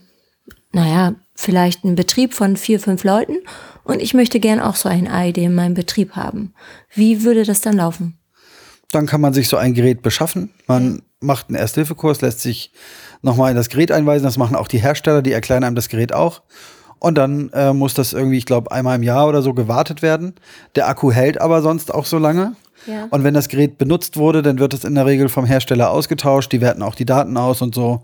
naja, 0.72 1.14
vielleicht 1.42 1.84
einen 1.84 1.96
Betrieb 1.96 2.34
von 2.34 2.56
vier, 2.56 2.80
fünf 2.80 3.04
Leuten 3.04 3.38
und 3.84 4.02
ich 4.02 4.14
möchte 4.14 4.40
gern 4.40 4.60
auch 4.60 4.76
so 4.76 4.88
ein 4.88 5.08
AID 5.08 5.40
in 5.40 5.56
meinem 5.56 5.74
Betrieb 5.74 6.16
haben. 6.16 6.54
Wie 6.94 7.24
würde 7.24 7.44
das 7.44 7.62
dann 7.62 7.76
laufen? 7.76 8.18
Dann 8.92 9.08
kann 9.08 9.22
man 9.22 9.34
sich 9.34 9.48
so 9.48 9.58
ein 9.58 9.74
Gerät 9.74 10.02
beschaffen. 10.02 10.52
Man 10.68 11.02
macht 11.20 11.48
einen 11.48 11.56
Ersthilfekurs, 11.56 12.22
lässt 12.22 12.42
sich 12.42 12.72
nochmal 13.22 13.52
in 13.52 13.58
das 13.58 13.70
Gerät 13.70 13.92
einweisen. 13.92 14.26
Das 14.26 14.38
machen 14.38 14.56
auch 14.56 14.68
die 14.68 14.80
Hersteller, 14.80 15.22
die 15.22 15.32
erklären 15.32 15.64
einem 15.64 15.76
das 15.76 15.90
Gerät 15.90 16.14
auch. 16.14 16.42
Und 17.00 17.18
dann 17.18 17.50
äh, 17.54 17.74
muss 17.74 17.94
das 17.94 18.14
irgendwie, 18.14 18.38
ich 18.38 18.46
glaube, 18.46 18.72
einmal 18.72 18.96
im 18.96 19.04
Jahr 19.04 19.28
oder 19.28 19.42
so 19.42 19.54
gewartet 19.54 20.02
werden. 20.02 20.36
Der 20.76 20.88
Akku 20.88 21.12
hält 21.12 21.42
aber 21.42 21.62
sonst 21.62 21.92
auch 21.94 22.06
so 22.06 22.20
lange. 22.20 22.56
Ja. 22.86 23.08
Und 23.10 23.24
wenn 23.24 23.34
das 23.34 23.48
Gerät 23.48 23.78
benutzt 23.78 24.18
wurde, 24.18 24.42
dann 24.42 24.60
wird 24.60 24.74
es 24.74 24.84
in 24.84 24.96
der 24.96 25.06
Regel 25.06 25.30
vom 25.30 25.46
Hersteller 25.46 25.90
ausgetauscht. 25.90 26.52
Die 26.52 26.62
werten 26.62 26.84
auch 26.84 26.96
die 26.96 27.06
Daten 27.06 27.38
aus 27.38 27.62
und 27.62 27.74
so. 27.74 28.04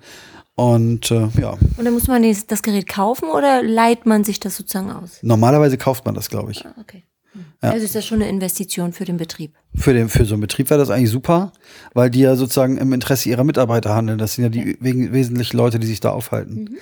Und 0.60 1.12
äh, 1.12 1.28
ja, 1.40 1.52
Und 1.52 1.86
dann 1.86 1.94
muss 1.94 2.08
man 2.08 2.24
das, 2.48 2.64
Gerät 2.64 2.88
kaufen 2.88 3.30
oder 3.30 3.62
leiht 3.62 4.08
man 4.08 4.24
sich 4.24 4.40
das 4.40 4.58
sozusagen 4.58 4.90
aus? 4.92 5.20
normalerweise 5.22 5.78
kauft 5.78 6.04
man 6.06 6.16
das, 6.16 6.30
glaube 6.30 6.52
ich. 6.52 6.66
Ah, 6.66 6.74
Okay. 6.82 7.04
Hm. 7.34 7.46
Also 7.62 7.86
ist 7.86 7.94
das 7.94 8.08
schon 8.08 8.22
eine 8.24 8.30
Investition 8.32 8.92
für 8.92 9.06
den 9.06 9.18
Betrieb. 9.18 9.54
Für, 9.76 9.94
den, 9.94 10.10
für 10.10 10.26
so 10.26 10.34
einen 10.34 10.42
Betrieb 10.42 10.72
wäre 10.72 10.80
das 10.80 10.90
eigentlich 10.90 11.12
super, 11.12 11.52
weil 11.94 12.10
die 12.10 12.22
ja 12.22 12.36
sozusagen 12.36 12.78
im 12.78 12.92
Interesse 12.92 13.30
ihrer 13.30 13.44
Mitarbeiter 13.44 13.94
handeln. 13.94 14.18
Das 14.18 14.34
sind 14.34 14.46
ja 14.46 14.50
die 14.50 14.78
wegen, 14.80 15.14
wesentlichen 15.14 15.58
Leute, 15.58 15.78
die 15.78 15.86
sich 15.86 16.00
da 16.00 16.10
aufhalten. 16.10 16.78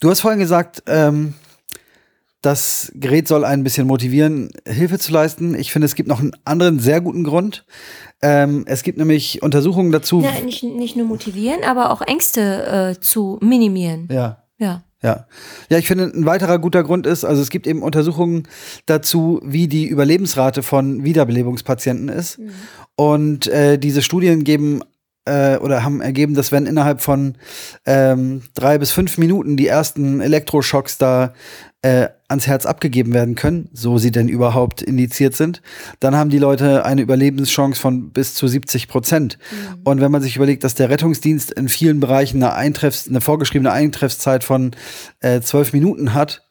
Du 0.00 0.08
hast 0.08 0.20
vorhin 0.20 0.40
gesagt, 0.40 0.82
ähm, 0.86 1.34
das 2.42 2.92
Gerät 2.94 3.28
soll 3.28 3.44
einen 3.44 3.62
ein 3.62 3.64
bisschen 3.64 3.86
motivieren, 3.86 4.50
Hilfe 4.66 4.98
zu 4.98 5.12
leisten. 5.12 5.54
Ich 5.54 5.72
finde, 5.72 5.86
es 5.86 5.94
gibt 5.94 6.08
noch 6.08 6.20
einen 6.20 6.32
anderen 6.44 6.80
sehr 6.80 7.00
guten 7.00 7.24
Grund. 7.24 7.64
Ähm, 8.20 8.64
es 8.66 8.82
gibt 8.82 8.98
nämlich 8.98 9.42
Untersuchungen 9.42 9.92
dazu. 9.92 10.20
Ja, 10.20 10.44
nicht, 10.44 10.62
nicht 10.64 10.96
nur 10.96 11.06
motivieren, 11.06 11.64
aber 11.64 11.90
auch 11.90 12.02
Ängste 12.02 12.96
äh, 12.96 13.00
zu 13.00 13.38
minimieren. 13.40 14.08
Ja, 14.10 14.44
Ja. 14.58 14.82
Ja. 15.02 15.26
Ja, 15.68 15.78
ich 15.78 15.88
finde, 15.88 16.04
ein 16.04 16.26
weiterer 16.26 16.60
guter 16.60 16.84
Grund 16.84 17.08
ist, 17.08 17.24
also 17.24 17.42
es 17.42 17.50
gibt 17.50 17.66
eben 17.66 17.82
Untersuchungen 17.82 18.44
dazu, 18.86 19.40
wie 19.44 19.66
die 19.66 19.88
Überlebensrate 19.88 20.62
von 20.62 21.02
Wiederbelebungspatienten 21.02 22.08
ist. 22.08 22.38
Mhm. 22.38 22.50
Und 22.94 23.48
äh, 23.48 23.78
diese 23.78 24.00
Studien 24.00 24.44
geben 24.44 24.82
äh, 25.24 25.56
oder 25.56 25.82
haben 25.82 26.00
ergeben, 26.00 26.34
dass 26.34 26.52
wenn 26.52 26.66
innerhalb 26.66 27.00
von 27.00 27.34
ähm, 27.84 28.42
drei 28.54 28.78
bis 28.78 28.92
fünf 28.92 29.18
Minuten 29.18 29.56
die 29.56 29.66
ersten 29.66 30.20
Elektroschocks 30.20 30.98
da 30.98 31.34
äh, 31.82 32.08
ans 32.32 32.48
Herz 32.48 32.66
abgegeben 32.66 33.14
werden 33.14 33.36
können, 33.36 33.68
so 33.72 33.98
sie 33.98 34.10
denn 34.10 34.28
überhaupt 34.28 34.82
indiziert 34.82 35.36
sind, 35.36 35.62
dann 36.00 36.16
haben 36.16 36.30
die 36.30 36.38
Leute 36.38 36.84
eine 36.84 37.02
Überlebenschance 37.02 37.80
von 37.80 38.10
bis 38.10 38.34
zu 38.34 38.48
70 38.48 38.88
Prozent. 38.88 39.38
Mhm. 39.50 39.80
Und 39.84 40.00
wenn 40.00 40.10
man 40.10 40.22
sich 40.22 40.36
überlegt, 40.36 40.64
dass 40.64 40.74
der 40.74 40.90
Rettungsdienst 40.90 41.52
in 41.52 41.68
vielen 41.68 42.00
Bereichen 42.00 42.42
eine, 42.42 42.54
Eintreffs-, 42.54 43.08
eine 43.08 43.20
vorgeschriebene 43.20 43.70
Eintreffszeit 43.70 44.42
von 44.42 44.72
äh, 45.20 45.40
zwölf 45.40 45.72
Minuten 45.72 46.14
hat, 46.14 46.42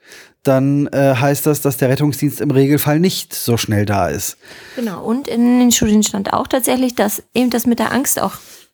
dann 0.43 0.87
äh, 0.87 1.15
heißt 1.15 1.45
das, 1.45 1.61
dass 1.61 1.77
der 1.77 1.89
Rettungsdienst 1.89 2.41
im 2.41 2.49
Regelfall 2.49 2.99
nicht 2.99 3.33
so 3.33 3.57
schnell 3.57 3.85
da 3.85 4.07
ist. 4.07 4.37
Genau, 4.75 5.03
und 5.03 5.27
in 5.27 5.59
den 5.59 5.71
Studien 5.71 6.01
stand 6.01 6.33
auch 6.33 6.47
tatsächlich, 6.47 6.95
dass 6.95 7.21
eben 7.33 7.51
das 7.51 7.67
mit 7.67 7.79
der 7.79 7.91
Angst 7.91 8.19
auch 8.19 8.33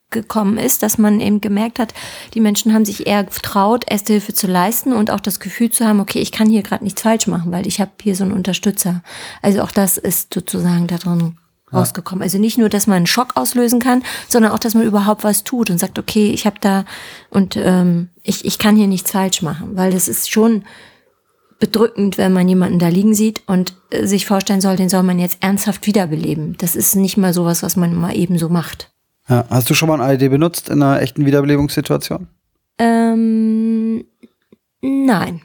gekommen 0.10 0.58
ist, 0.58 0.84
dass 0.84 0.98
man 0.98 1.20
eben 1.20 1.42
gemerkt 1.42 1.80
hat, 1.80 1.94
die 2.34 2.40
Menschen 2.40 2.74
haben 2.74 2.86
sich 2.86 3.08
eher 3.08 3.24
getraut, 3.24 3.86
Erste 3.88 4.14
Hilfe 4.14 4.34
zu 4.34 4.48
leisten 4.48 4.94
und 4.94 5.12
auch 5.12 5.20
das 5.20 5.40
Gefühl 5.40 5.70
zu 5.70 5.86
haben, 5.86 6.00
okay, 6.00 6.20
ich 6.20 6.32
kann 6.32 6.50
hier 6.50 6.64
gerade 6.64 6.84
nichts 6.84 7.02
falsch 7.02 7.28
machen, 7.28 7.52
weil 7.52 7.68
ich 7.68 7.82
habe 7.82 7.92
hier 8.02 8.16
so 8.16 8.24
einen 8.24 8.34
Unterstützer. 8.34 9.04
Also 9.42 9.62
auch 9.62 9.72
das 9.72 9.98
ist 9.98 10.34
sozusagen 10.34 10.88
da 10.88 10.98
drin 10.98 11.38
rausgekommen. 11.74 12.24
Also 12.24 12.38
nicht 12.38 12.58
nur, 12.58 12.70
dass 12.70 12.88
man 12.88 12.98
einen 12.98 13.08
Schock 13.08 13.36
auslösen 13.36 13.80
kann, 13.80 14.04
sondern 14.30 14.52
auch, 14.54 14.60
dass 14.60 14.74
man 14.74 14.84
überhaupt 14.84 15.24
was 15.24 15.44
tut 15.44 15.70
und 15.70 15.78
sagt, 15.78 16.00
okay, 16.00 16.32
ich 16.32 16.46
habe 16.46 16.58
da 16.62 16.86
und 17.30 17.58
ähm, 17.58 18.10
ich, 18.24 18.46
ich 18.46 18.58
kann 18.58 18.78
hier 18.78 18.88
nichts 18.88 19.12
falsch 19.12 19.42
machen, 19.42 19.76
weil 19.76 19.92
das 19.92 20.08
ist 20.08 20.32
schon 20.32 20.64
bedrückend, 21.60 22.18
wenn 22.18 22.34
man 22.34 22.48
jemanden 22.48 22.80
da 22.80 22.88
liegen 22.88 23.14
sieht 23.14 23.42
und 23.48 23.74
äh, 23.90 24.06
sich 24.06 24.26
vorstellen 24.26 24.62
soll, 24.62 24.76
den 24.76 24.90
soll 24.90 25.04
man 25.04 25.20
jetzt 25.20 25.40
ernsthaft 25.42 25.88
wiederbeleben. 25.88 26.56
Das 26.58 26.76
ist 26.76 26.96
nicht 26.96 27.18
mal 27.18 27.34
sowas, 27.34 27.64
was 27.64 27.76
man 27.76 27.96
mal 27.96 28.16
eben 28.16 28.38
so 28.38 28.48
macht. 28.48 28.92
Ja. 29.30 29.46
Hast 29.50 29.70
du 29.70 29.74
schon 29.74 29.90
mal 29.90 30.00
ein 30.00 30.10
AED 30.10 30.30
benutzt 30.30 30.70
in 30.70 30.82
einer 30.82 31.02
echten 31.02 31.26
Wiederbelebungssituation? 31.26 32.28
Ähm, 32.78 34.06
nein. 34.82 35.42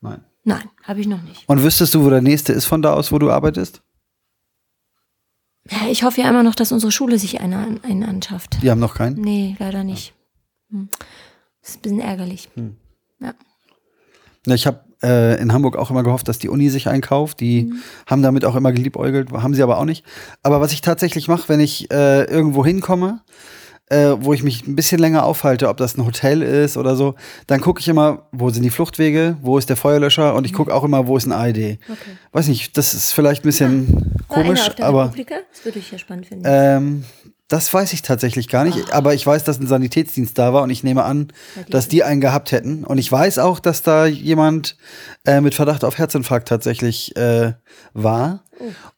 Nein. 0.00 0.24
Nein, 0.44 0.68
habe 0.82 1.00
ich 1.00 1.06
noch 1.06 1.22
nicht. 1.22 1.48
Und 1.48 1.62
wüsstest 1.62 1.94
du, 1.94 2.04
wo 2.04 2.10
der 2.10 2.20
nächste 2.20 2.52
ist 2.52 2.64
von 2.64 2.82
da 2.82 2.92
aus, 2.92 3.12
wo 3.12 3.18
du 3.18 3.30
arbeitest? 3.30 3.82
Ja, 5.70 5.88
ich 5.88 6.02
hoffe 6.02 6.20
ja 6.20 6.28
immer 6.28 6.42
noch, 6.42 6.56
dass 6.56 6.72
unsere 6.72 6.90
Schule 6.90 7.18
sich 7.18 7.40
einen, 7.40 7.82
einen 7.84 8.02
anschafft. 8.02 8.60
Die 8.62 8.70
haben 8.70 8.80
noch 8.80 8.94
keinen? 8.94 9.20
Nee, 9.20 9.56
leider 9.60 9.84
nicht. 9.84 10.12
Hm. 10.70 10.88
Das 11.60 11.70
ist 11.70 11.76
ein 11.76 11.82
bisschen 11.82 12.00
ärgerlich. 12.00 12.48
Hm. 12.54 12.76
Ja. 13.20 13.34
ja. 14.46 14.54
Ich 14.54 14.66
habe 14.66 14.80
äh, 15.02 15.40
in 15.40 15.52
Hamburg 15.52 15.76
auch 15.76 15.90
immer 15.90 16.02
gehofft, 16.02 16.28
dass 16.28 16.38
die 16.38 16.48
Uni 16.48 16.68
sich 16.68 16.88
einkauft. 16.88 17.40
Die 17.40 17.64
mhm. 17.64 17.82
haben 18.06 18.22
damit 18.22 18.44
auch 18.44 18.56
immer 18.56 18.72
geliebäugelt, 18.72 19.32
haben 19.32 19.54
sie 19.54 19.62
aber 19.62 19.78
auch 19.78 19.84
nicht. 19.84 20.04
Aber 20.42 20.60
was 20.60 20.72
ich 20.72 20.80
tatsächlich 20.80 21.28
mache, 21.28 21.48
wenn 21.48 21.60
ich 21.60 21.90
äh, 21.92 22.24
irgendwo 22.24 22.64
hinkomme, 22.64 23.20
äh, 23.92 24.16
wo 24.18 24.32
ich 24.32 24.42
mich 24.42 24.66
ein 24.66 24.74
bisschen 24.74 24.98
länger 24.98 25.24
aufhalte, 25.24 25.68
ob 25.68 25.76
das 25.76 25.96
ein 25.96 26.06
Hotel 26.06 26.42
ist 26.42 26.76
oder 26.76 26.96
so, 26.96 27.14
dann 27.46 27.60
gucke 27.60 27.80
ich 27.80 27.88
immer, 27.88 28.26
wo 28.32 28.48
sind 28.50 28.62
die 28.62 28.70
Fluchtwege, 28.70 29.36
wo 29.42 29.58
ist 29.58 29.68
der 29.68 29.76
Feuerlöscher 29.76 30.34
und 30.34 30.46
ich 30.46 30.54
gucke 30.54 30.72
auch 30.74 30.84
immer, 30.84 31.06
wo 31.06 31.16
ist 31.16 31.26
ein 31.26 31.32
AED. 31.32 31.78
Okay. 31.90 31.96
Weiß 32.32 32.48
nicht, 32.48 32.76
das 32.78 32.94
ist 32.94 33.12
vielleicht 33.12 33.42
ein 33.42 33.48
bisschen 33.48 34.14
ja. 34.18 34.24
komisch, 34.28 34.70
aber. 34.80 35.12
Das 35.14 35.64
würde 35.64 35.78
ich 35.78 35.90
ja 35.90 35.98
spannend 35.98 36.26
finden. 36.26 36.44
Ähm, 36.46 37.04
das 37.52 37.72
weiß 37.72 37.92
ich 37.92 38.00
tatsächlich 38.00 38.48
gar 38.48 38.64
nicht, 38.64 38.78
oh. 38.78 38.92
aber 38.92 39.12
ich 39.12 39.26
weiß, 39.26 39.44
dass 39.44 39.60
ein 39.60 39.66
Sanitätsdienst 39.66 40.38
da 40.38 40.54
war 40.54 40.62
und 40.62 40.70
ich 40.70 40.82
nehme 40.84 41.04
an, 41.04 41.28
ja, 41.54 41.62
dass 41.68 41.86
die 41.86 42.02
einen 42.02 42.22
gehabt 42.22 42.50
hätten. 42.50 42.82
Und 42.84 42.96
ich 42.96 43.12
weiß 43.12 43.38
auch, 43.38 43.60
dass 43.60 43.82
da 43.82 44.06
jemand 44.06 44.78
äh, 45.26 45.42
mit 45.42 45.54
Verdacht 45.54 45.84
auf 45.84 45.98
Herzinfarkt 45.98 46.48
tatsächlich 46.48 47.14
äh, 47.16 47.52
war. 47.92 48.44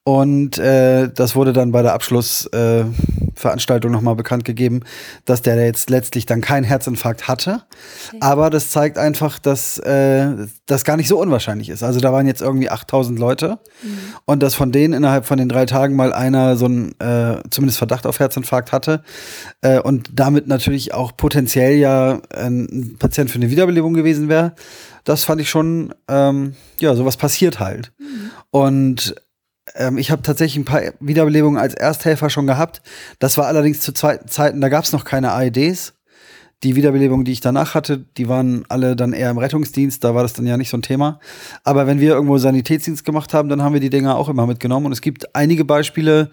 Oh. 0.05 0.19
Und 0.21 0.59
äh, 0.59 1.11
das 1.13 1.35
wurde 1.35 1.53
dann 1.53 1.73
bei 1.73 1.83
der 1.83 1.95
Abschlussveranstaltung 1.95 3.24
äh, 3.43 3.89
nochmal 3.89 4.17
bekannt 4.17 4.45
gegeben, 4.45 4.81
dass 5.25 5.43
der 5.43 5.57
jetzt 5.65 5.91
letztlich 5.91 6.27
dann 6.27 6.41
keinen 6.41 6.65
Herzinfarkt 6.65 7.29
hatte. 7.29 7.63
Okay. 8.09 8.19
Aber 8.21 8.51
das 8.51 8.71
zeigt 8.71 8.99
einfach, 8.99 9.39
dass 9.39 9.79
äh, 9.79 10.47
das 10.67 10.85
gar 10.85 10.97
nicht 10.97 11.09
so 11.09 11.21
unwahrscheinlich 11.21 11.69
ist. 11.69 11.83
Also 11.83 12.01
da 12.01 12.13
waren 12.13 12.27
jetzt 12.27 12.43
irgendwie 12.43 12.71
8000 12.71 13.19
Leute 13.19 13.59
mhm. 13.83 13.99
und 14.25 14.43
dass 14.43 14.55
von 14.55 14.73
denen 14.73 14.95
innerhalb 14.95 15.27
von 15.27 15.39
den 15.39 15.49
drei 15.49 15.67
Tagen 15.67 15.97
mal 15.97 16.13
einer 16.13 16.57
so 16.57 16.67
einen 16.67 16.99
äh, 17.01 17.43
zumindest 17.51 17.79
Verdacht 17.79 18.07
auf 18.07 18.19
Herzinfarkt 18.19 18.73
hatte 18.73 19.03
äh, 19.61 19.81
und 19.81 20.11
damit 20.13 20.47
natürlich 20.47 20.95
auch 20.95 21.17
potenziell 21.17 21.77
ja 21.77 22.21
ein 22.35 22.97
Patient 22.99 23.31
für 23.31 23.37
eine 23.37 23.51
Wiederbelebung 23.51 23.95
gewesen 23.95 24.29
wäre. 24.29 24.55
Das 25.05 25.25
fand 25.25 25.41
ich 25.41 25.51
schon, 25.51 25.95
ähm, 26.09 26.55
ja, 26.81 26.95
sowas 26.95 27.17
passiert 27.17 27.61
halt. 27.61 27.93
Mhm. 27.99 28.31
Und 28.51 29.15
ähm, 29.75 29.99
ich 29.99 30.11
habe 30.11 30.23
tatsächlich 30.23 30.57
ein 30.57 30.65
paar 30.65 30.83
Wiederbelebungen 31.01 31.61
als 31.61 31.75
Ersthelfer 31.75 32.31
schon 32.31 32.47
gehabt. 32.47 32.83
Das 33.19 33.39
war 33.39 33.47
allerdings 33.47 33.81
zu 33.81 33.93
Zeiten, 33.93 34.61
da 34.61 34.69
gab 34.69 34.85
es 34.85 34.93
noch 34.93 35.05
keine 35.05 35.33
AEDs. 35.33 35.95
Die 36.63 36.77
Wiederbelebungen, 36.77 37.27
die 37.27 37.33
ich 37.33 37.41
danach 37.41 37.75
hatte, 37.75 38.07
die 38.17 38.29
waren 38.29 38.65
alle 38.71 38.97
dann 38.97 39.13
eher 39.13 39.29
im 39.29 39.37
Rettungsdienst, 39.37 40.03
da 40.03 40.15
war 40.15 40.23
das 40.23 40.33
dann 40.33 40.47
ja 40.47 40.57
nicht 40.57 40.71
so 40.71 40.79
ein 40.79 40.83
Thema. 40.83 41.21
Aber 41.63 41.87
wenn 41.87 42.01
wir 42.01 42.15
irgendwo 42.15 42.39
Sanitätsdienst 42.39 43.05
gemacht 43.05 43.35
haben, 43.35 43.51
dann 43.51 43.63
haben 43.63 43.75
wir 43.75 43.81
die 43.81 43.91
Dinger 43.91 44.17
auch 44.17 44.31
immer 44.31 44.47
mitgenommen. 44.47 44.87
Und 44.87 44.93
es 44.93 45.03
gibt 45.03 45.35
einige 45.35 45.67
Beispiele, 45.67 46.31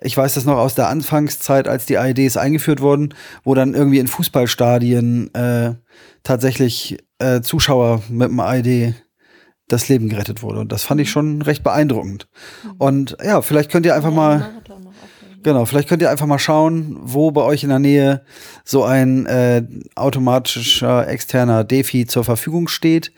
ich 0.00 0.16
weiß 0.16 0.34
das 0.34 0.46
noch 0.46 0.56
aus 0.56 0.74
der 0.74 0.88
Anfangszeit, 0.88 1.68
als 1.68 1.84
die 1.84 1.98
AEDs 1.98 2.38
eingeführt 2.38 2.80
wurden, 2.80 3.12
wo 3.42 3.54
dann 3.54 3.74
irgendwie 3.74 3.98
in 3.98 4.06
Fußballstadien 4.06 5.34
äh, 5.34 5.74
tatsächlich 6.22 6.96
äh, 7.18 7.42
Zuschauer 7.42 8.02
mit 8.08 8.30
dem 8.30 8.40
AED 8.40 8.94
das 9.68 9.88
Leben 9.88 10.08
gerettet 10.08 10.42
wurde. 10.42 10.60
Und 10.60 10.72
das 10.72 10.82
fand 10.84 11.00
ich 11.00 11.10
schon 11.10 11.42
recht 11.42 11.62
beeindruckend. 11.62 12.28
Und 12.78 13.16
ja, 13.24 13.42
vielleicht 13.42 13.70
könnt 13.70 13.86
ihr 13.86 13.94
einfach 13.94 14.12
mal. 14.12 14.50
Genau, 15.42 15.66
vielleicht 15.66 15.90
könnt 15.90 16.00
ihr 16.00 16.10
einfach 16.10 16.26
mal 16.26 16.38
schauen, 16.38 16.96
wo 17.02 17.30
bei 17.30 17.42
euch 17.42 17.64
in 17.64 17.68
der 17.68 17.78
Nähe 17.78 18.24
so 18.64 18.82
ein 18.82 19.26
äh, 19.26 19.62
automatischer 19.94 21.06
externer 21.06 21.64
Defi 21.64 22.06
zur 22.06 22.24
Verfügung 22.24 22.66
steht. 22.66 23.12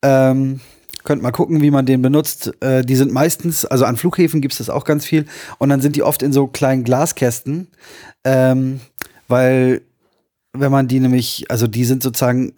Ähm, 0.00 0.60
könnt 1.02 1.22
mal 1.22 1.32
gucken, 1.32 1.62
wie 1.62 1.72
man 1.72 1.84
den 1.84 2.02
benutzt. 2.02 2.52
Äh, 2.60 2.82
die 2.82 2.94
sind 2.94 3.12
meistens, 3.12 3.64
also 3.64 3.84
an 3.84 3.96
Flughäfen 3.96 4.40
gibt 4.40 4.52
es 4.52 4.58
das 4.58 4.70
auch 4.70 4.84
ganz 4.84 5.04
viel. 5.04 5.26
Und 5.58 5.70
dann 5.70 5.80
sind 5.80 5.96
die 5.96 6.04
oft 6.04 6.22
in 6.22 6.32
so 6.32 6.46
kleinen 6.46 6.84
Glaskästen, 6.84 7.68
ähm, 8.24 8.80
weil 9.26 9.82
wenn 10.52 10.70
man 10.70 10.86
die 10.86 11.00
nämlich, 11.00 11.46
also 11.48 11.66
die 11.66 11.84
sind 11.84 12.02
sozusagen 12.02 12.52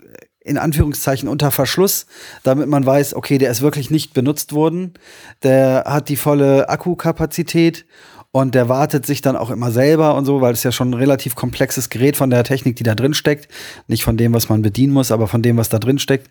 in 0.49 0.59
Anführungszeichen 0.59 1.29
unter 1.29 1.51
Verschluss, 1.51 2.07
damit 2.43 2.69
man 2.69 2.85
weiß, 2.85 3.15
okay, 3.15 3.39
der 3.39 3.51
ist 3.51 3.63
wirklich 3.63 3.91
nicht 3.91 4.15
benutzt 4.15 4.53
worden. 4.53 4.95
Der 5.43 5.85
hat 5.87 6.09
die 6.09 6.17
volle 6.17 6.69
Akkukapazität 6.69 7.87
und 8.31 8.55
der 8.55 8.69
wartet 8.69 9.07
sich 9.07 9.23
dann 9.23 9.37
auch 9.37 9.51
immer 9.51 9.71
selber 9.71 10.15
und 10.15 10.25
so, 10.25 10.41
weil 10.41 10.53
es 10.53 10.63
ja 10.63 10.73
schon 10.73 10.91
ein 10.91 10.95
relativ 10.95 11.35
komplexes 11.35 11.89
Gerät 11.89 12.17
von 12.17 12.31
der 12.31 12.45
Technik, 12.45 12.77
die 12.77 12.83
da 12.83 12.95
drin 12.95 13.15
steckt. 13.15 13.49
Nicht 13.87 14.05
von 14.05 14.17
dem, 14.17 14.35
was 14.35 14.49
man 14.49 14.63
bedienen 14.63 14.93
muss, 14.93 15.11
aber 15.11 15.29
von 15.29 15.43
dem, 15.43 15.57
was 15.57 15.69
da 15.69 15.79
drin 15.79 15.99
steckt. 15.99 16.29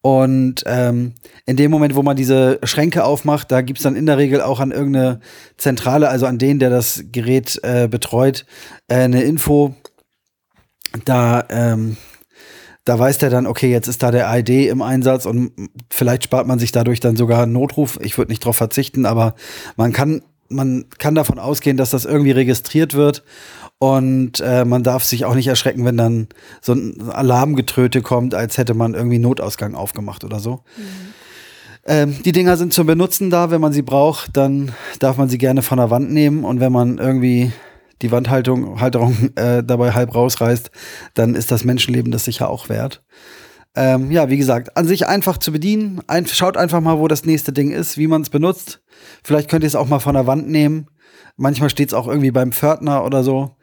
Und 0.00 0.64
ähm, 0.66 1.14
in 1.46 1.56
dem 1.56 1.70
Moment, 1.70 1.94
wo 1.94 2.02
man 2.02 2.16
diese 2.16 2.58
Schränke 2.64 3.04
aufmacht, 3.04 3.50
da 3.50 3.62
gibt's 3.62 3.84
dann 3.84 3.96
in 3.96 4.04
der 4.04 4.18
Regel 4.18 4.42
auch 4.42 4.60
an 4.60 4.70
irgendeine 4.70 5.20
Zentrale, 5.56 6.10
also 6.10 6.26
an 6.26 6.36
den, 6.36 6.58
der 6.58 6.68
das 6.68 7.04
Gerät 7.10 7.58
äh, 7.62 7.88
betreut, 7.88 8.44
äh, 8.88 8.96
eine 8.96 9.22
Info. 9.22 9.74
Da 11.06 11.44
ähm, 11.48 11.96
da 12.84 12.98
weiß 12.98 13.18
der 13.18 13.30
dann, 13.30 13.46
okay, 13.46 13.70
jetzt 13.70 13.88
ist 13.88 14.02
da 14.02 14.10
der 14.10 14.28
ID 14.38 14.68
im 14.68 14.82
Einsatz 14.82 15.26
und 15.26 15.52
vielleicht 15.90 16.24
spart 16.24 16.46
man 16.46 16.58
sich 16.58 16.72
dadurch 16.72 17.00
dann 17.00 17.16
sogar 17.16 17.42
einen 17.42 17.52
Notruf. 17.52 17.98
Ich 18.02 18.18
würde 18.18 18.30
nicht 18.30 18.42
darauf 18.44 18.56
verzichten, 18.56 19.06
aber 19.06 19.34
man 19.76 19.92
kann, 19.92 20.22
man 20.48 20.84
kann 20.98 21.14
davon 21.14 21.38
ausgehen, 21.38 21.76
dass 21.76 21.90
das 21.90 22.04
irgendwie 22.04 22.32
registriert 22.32 22.94
wird. 22.94 23.24
Und 23.78 24.40
äh, 24.40 24.64
man 24.64 24.82
darf 24.82 25.04
sich 25.04 25.24
auch 25.24 25.34
nicht 25.34 25.48
erschrecken, 25.48 25.84
wenn 25.84 25.96
dann 25.96 26.28
so 26.62 26.72
ein 26.72 27.10
Alarmgetröte 27.10 28.02
kommt, 28.02 28.34
als 28.34 28.56
hätte 28.56 28.72
man 28.72 28.94
irgendwie 28.94 29.18
Notausgang 29.18 29.74
aufgemacht 29.74 30.24
oder 30.24 30.38
so. 30.38 30.62
Mhm. 30.76 31.14
Ähm, 31.86 32.22
die 32.24 32.32
Dinger 32.32 32.56
sind 32.56 32.72
zum 32.72 32.86
Benutzen 32.86 33.30
da. 33.30 33.50
Wenn 33.50 33.60
man 33.60 33.72
sie 33.72 33.82
braucht, 33.82 34.36
dann 34.36 34.72
darf 35.00 35.16
man 35.16 35.28
sie 35.28 35.38
gerne 35.38 35.60
von 35.62 35.78
der 35.78 35.90
Wand 35.90 36.10
nehmen. 36.10 36.44
Und 36.44 36.60
wenn 36.60 36.72
man 36.72 36.98
irgendwie 36.98 37.52
die 38.02 38.10
Wandhaltung 38.10 38.80
Halterung 38.80 39.30
äh, 39.36 39.62
dabei 39.62 39.92
halb 39.92 40.14
rausreißt, 40.14 40.70
dann 41.14 41.34
ist 41.34 41.50
das 41.50 41.64
Menschenleben 41.64 42.12
das 42.12 42.24
sicher 42.24 42.50
auch 42.50 42.68
wert. 42.68 43.02
Ähm, 43.76 44.10
ja, 44.12 44.30
wie 44.30 44.36
gesagt, 44.36 44.76
an 44.76 44.86
sich 44.86 45.08
einfach 45.08 45.38
zu 45.38 45.50
bedienen. 45.50 46.00
Ein, 46.06 46.26
schaut 46.26 46.56
einfach 46.56 46.80
mal, 46.80 46.98
wo 46.98 47.08
das 47.08 47.24
nächste 47.24 47.52
Ding 47.52 47.72
ist, 47.72 47.98
wie 47.98 48.06
man 48.06 48.22
es 48.22 48.30
benutzt. 48.30 48.82
Vielleicht 49.24 49.50
könnt 49.50 49.64
ihr 49.64 49.68
es 49.68 49.74
auch 49.74 49.88
mal 49.88 49.98
von 49.98 50.14
der 50.14 50.26
Wand 50.26 50.48
nehmen. 50.48 50.86
Manchmal 51.36 51.70
steht 51.70 51.88
es 51.88 51.94
auch 51.94 52.06
irgendwie 52.06 52.30
beim 52.30 52.52
Pförtner 52.52 53.04
oder 53.04 53.24
so. 53.24 53.56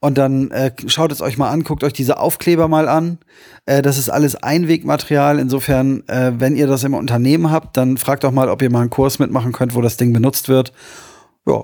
Und 0.00 0.18
dann 0.18 0.50
äh, 0.50 0.72
schaut 0.86 1.12
es 1.12 1.20
euch 1.20 1.38
mal 1.38 1.50
an, 1.50 1.62
guckt 1.62 1.84
euch 1.84 1.92
diese 1.92 2.18
Aufkleber 2.18 2.66
mal 2.66 2.88
an. 2.88 3.18
Äh, 3.66 3.82
das 3.82 3.98
ist 3.98 4.10
alles 4.10 4.34
Einwegmaterial. 4.34 5.38
Insofern, 5.38 6.02
äh, 6.08 6.32
wenn 6.38 6.56
ihr 6.56 6.66
das 6.66 6.82
im 6.82 6.94
Unternehmen 6.94 7.52
habt, 7.52 7.76
dann 7.76 7.98
fragt 7.98 8.24
doch 8.24 8.32
mal, 8.32 8.48
ob 8.48 8.62
ihr 8.62 8.70
mal 8.70 8.80
einen 8.80 8.90
Kurs 8.90 9.20
mitmachen 9.20 9.52
könnt, 9.52 9.76
wo 9.76 9.80
das 9.80 9.96
Ding 9.96 10.12
benutzt 10.12 10.48
wird. 10.48 10.72
Ja, 11.46 11.62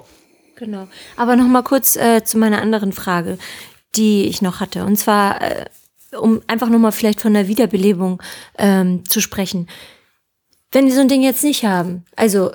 Genau. 0.58 0.88
Aber 1.16 1.36
noch 1.36 1.46
mal 1.46 1.62
kurz 1.62 1.96
äh, 1.96 2.24
zu 2.24 2.36
meiner 2.36 2.60
anderen 2.60 2.92
Frage, 2.92 3.38
die 3.94 4.24
ich 4.24 4.42
noch 4.42 4.60
hatte. 4.60 4.84
Und 4.84 4.96
zwar, 4.96 5.40
äh, 5.40 5.66
um 6.18 6.42
einfach 6.48 6.68
nochmal 6.68 6.92
vielleicht 6.92 7.20
von 7.20 7.32
der 7.32 7.48
Wiederbelebung 7.48 8.20
ähm, 8.58 9.04
zu 9.08 9.20
sprechen. 9.20 9.68
Wenn 10.72 10.86
die 10.86 10.92
so 10.92 11.00
ein 11.00 11.08
Ding 11.08 11.22
jetzt 11.22 11.44
nicht 11.44 11.64
haben, 11.64 12.04
also 12.16 12.50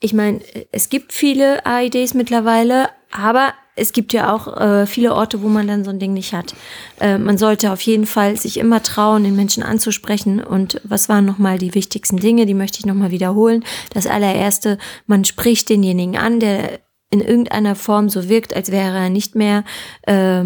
ich 0.00 0.12
meine, 0.12 0.40
es 0.70 0.88
gibt 0.90 1.12
viele 1.12 1.66
AIDs 1.66 2.14
mittlerweile, 2.14 2.88
aber 3.10 3.52
es 3.76 3.92
gibt 3.92 4.12
ja 4.12 4.32
auch 4.32 4.56
äh, 4.56 4.86
viele 4.86 5.14
Orte, 5.14 5.42
wo 5.42 5.48
man 5.48 5.66
dann 5.66 5.84
so 5.84 5.90
ein 5.90 5.98
Ding 5.98 6.12
nicht 6.12 6.32
hat. 6.32 6.54
Äh, 7.00 7.18
man 7.18 7.38
sollte 7.38 7.72
auf 7.72 7.80
jeden 7.80 8.06
Fall 8.06 8.36
sich 8.36 8.58
immer 8.58 8.82
trauen, 8.82 9.24
den 9.24 9.34
Menschen 9.34 9.64
anzusprechen. 9.64 10.42
Und 10.42 10.80
was 10.84 11.08
waren 11.08 11.24
nochmal 11.24 11.58
die 11.58 11.74
wichtigsten 11.74 12.18
Dinge? 12.18 12.46
Die 12.46 12.54
möchte 12.54 12.78
ich 12.78 12.86
nochmal 12.86 13.10
wiederholen. 13.10 13.64
Das 13.92 14.06
allererste, 14.06 14.78
man 15.06 15.24
spricht 15.24 15.70
denjenigen 15.70 16.16
an, 16.16 16.38
der 16.38 16.80
in 17.14 17.20
irgendeiner 17.20 17.76
Form 17.76 18.08
so 18.08 18.28
wirkt, 18.28 18.54
als 18.54 18.70
wäre 18.70 18.96
er 18.96 19.10
nicht 19.10 19.34
mehr 19.34 19.64
äh, 20.02 20.44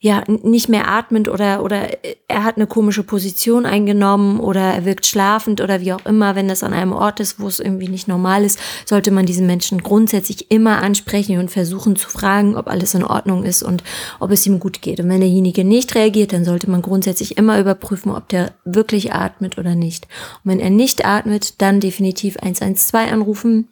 ja, 0.00 0.22
nicht 0.28 0.68
mehr 0.68 0.88
atmend 0.88 1.28
oder, 1.28 1.64
oder 1.64 1.88
er 2.28 2.44
hat 2.44 2.56
eine 2.56 2.68
komische 2.68 3.02
Position 3.02 3.66
eingenommen 3.66 4.38
oder 4.38 4.60
er 4.60 4.84
wirkt 4.84 5.06
schlafend 5.06 5.60
oder 5.60 5.80
wie 5.80 5.92
auch 5.92 6.06
immer, 6.06 6.36
wenn 6.36 6.46
das 6.46 6.62
an 6.62 6.72
einem 6.72 6.92
Ort 6.92 7.18
ist, 7.18 7.40
wo 7.40 7.48
es 7.48 7.58
irgendwie 7.58 7.88
nicht 7.88 8.06
normal 8.06 8.44
ist, 8.44 8.60
sollte 8.86 9.10
man 9.10 9.26
diesen 9.26 9.48
Menschen 9.48 9.82
grundsätzlich 9.82 10.52
immer 10.52 10.82
ansprechen 10.82 11.40
und 11.40 11.50
versuchen 11.50 11.96
zu 11.96 12.08
fragen, 12.08 12.56
ob 12.56 12.68
alles 12.68 12.94
in 12.94 13.02
Ordnung 13.02 13.42
ist 13.42 13.64
und 13.64 13.82
ob 14.20 14.30
es 14.30 14.46
ihm 14.46 14.60
gut 14.60 14.82
geht. 14.82 15.00
Und 15.00 15.08
wenn 15.08 15.18
derjenige 15.18 15.64
nicht 15.64 15.96
reagiert, 15.96 16.32
dann 16.32 16.44
sollte 16.44 16.70
man 16.70 16.80
grundsätzlich 16.80 17.36
immer 17.36 17.58
überprüfen, 17.58 18.12
ob 18.12 18.28
der 18.28 18.52
wirklich 18.64 19.14
atmet 19.14 19.58
oder 19.58 19.74
nicht. 19.74 20.06
Und 20.44 20.52
wenn 20.52 20.60
er 20.60 20.70
nicht 20.70 21.06
atmet, 21.06 21.60
dann 21.60 21.80
definitiv 21.80 22.36
112 22.36 23.10
anrufen 23.10 23.68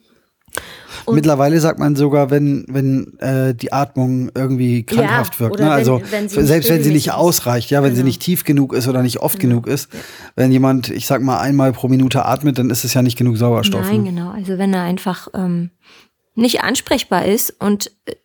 und 1.05 1.15
Mittlerweile 1.15 1.59
sagt 1.61 1.79
man 1.79 1.95
sogar, 1.95 2.31
wenn, 2.31 2.65
wenn 2.67 3.17
äh, 3.19 3.55
die 3.55 3.71
Atmung 3.71 4.29
irgendwie 4.35 4.83
krankhaft 4.83 5.35
ja, 5.35 5.39
wirkt. 5.39 5.59
Ne? 5.59 5.71
Also 5.71 6.01
wenn, 6.11 6.29
wenn 6.35 6.45
selbst 6.45 6.69
wenn 6.69 6.83
sie 6.83 6.91
nicht 6.91 7.13
ausreicht, 7.13 7.69
ja, 7.69 7.81
wenn 7.81 7.91
genau. 7.91 7.99
sie 7.99 8.03
nicht 8.03 8.21
tief 8.21 8.43
genug 8.43 8.73
ist 8.73 8.89
oder 8.89 9.01
nicht 9.01 9.19
oft 9.19 9.39
genau. 9.39 9.61
genug 9.61 9.67
ist. 9.67 9.89
Wenn 10.35 10.51
jemand, 10.51 10.89
ich 10.89 11.07
sag 11.07 11.21
mal, 11.21 11.39
einmal 11.39 11.71
pro 11.71 11.87
Minute 11.87 12.25
atmet, 12.25 12.57
dann 12.57 12.69
ist 12.69 12.83
es 12.83 12.93
ja 12.93 13.01
nicht 13.01 13.17
genug 13.17 13.37
Sauerstoff. 13.37 13.87
Nein, 13.87 14.03
ne? 14.03 14.09
genau. 14.09 14.31
Also 14.31 14.57
wenn 14.57 14.73
er 14.73 14.81
einfach 14.81 15.29
ähm, 15.33 15.69
nicht 16.35 16.61
ansprechbar 16.61 17.25
ist 17.25 17.55
und 17.59 17.91
äh, 18.05 18.15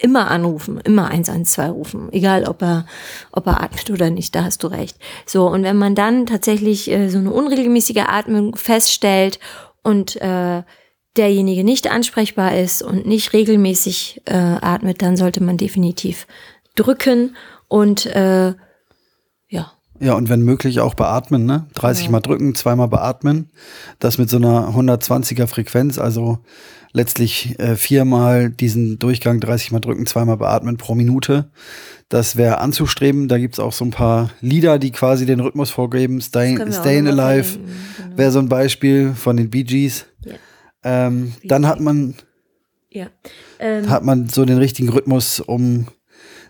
immer 0.00 0.30
anrufen, 0.30 0.80
immer 0.80 1.08
112 1.08 1.72
rufen, 1.72 2.08
egal 2.10 2.44
ob 2.44 2.62
er, 2.62 2.86
ob 3.32 3.46
er 3.46 3.62
atmet 3.62 3.90
oder 3.90 4.08
nicht, 4.08 4.34
da 4.34 4.44
hast 4.44 4.62
du 4.62 4.68
recht. 4.68 4.96
So, 5.26 5.46
und 5.46 5.62
wenn 5.62 5.76
man 5.76 5.94
dann 5.94 6.24
tatsächlich 6.24 6.90
äh, 6.90 7.10
so 7.10 7.18
eine 7.18 7.30
unregelmäßige 7.30 8.04
Atmung 8.06 8.56
feststellt 8.56 9.38
und 9.82 10.16
äh, 10.22 10.62
derjenige 11.16 11.64
nicht 11.64 11.90
ansprechbar 11.90 12.56
ist 12.56 12.82
und 12.82 13.06
nicht 13.06 13.32
regelmäßig 13.32 14.22
äh, 14.24 14.34
atmet, 14.34 15.02
dann 15.02 15.16
sollte 15.16 15.42
man 15.42 15.56
definitiv 15.56 16.26
drücken 16.74 17.36
und 17.68 18.06
äh, 18.06 18.54
ja. 19.48 19.72
Ja, 20.00 20.14
und 20.14 20.28
wenn 20.28 20.42
möglich 20.42 20.80
auch 20.80 20.94
beatmen, 20.94 21.46
ne? 21.46 21.66
30 21.74 22.06
ja. 22.06 22.10
Mal 22.10 22.20
drücken, 22.20 22.54
zweimal 22.54 22.88
beatmen. 22.88 23.50
Das 24.00 24.18
mit 24.18 24.28
so 24.28 24.38
einer 24.38 24.70
120er 24.70 25.46
Frequenz, 25.46 25.98
also 25.98 26.40
letztlich 26.92 27.58
äh, 27.58 27.76
viermal 27.76 28.50
diesen 28.50 28.98
Durchgang 28.98 29.40
30 29.40 29.72
Mal 29.72 29.80
drücken, 29.80 30.06
zweimal 30.06 30.38
beatmen 30.38 30.78
pro 30.78 30.94
Minute. 30.94 31.50
Das 32.08 32.36
wäre 32.36 32.58
anzustreben. 32.58 33.28
Da 33.28 33.38
gibt's 33.38 33.58
auch 33.58 33.72
so 33.72 33.84
ein 33.84 33.90
paar 33.90 34.30
Lieder, 34.40 34.78
die 34.78 34.92
quasi 34.92 35.26
den 35.26 35.40
Rhythmus 35.40 35.70
vorgeben. 35.70 36.20
Stay, 36.20 36.56
Stayin' 36.70 37.08
Alive 37.08 37.58
genau. 37.58 38.16
wäre 38.16 38.30
so 38.30 38.38
ein 38.38 38.48
Beispiel 38.48 39.14
von 39.14 39.36
den 39.36 39.50
Bee 39.50 39.64
Gees. 39.64 40.06
Ähm, 40.84 41.32
dann 41.44 41.66
hat 41.66 41.80
man, 41.80 42.14
ja. 42.90 43.06
ähm, 43.58 43.88
hat 43.88 44.04
man 44.04 44.28
so 44.28 44.44
den 44.44 44.58
richtigen 44.58 44.90
Rhythmus, 44.90 45.40
um 45.40 45.88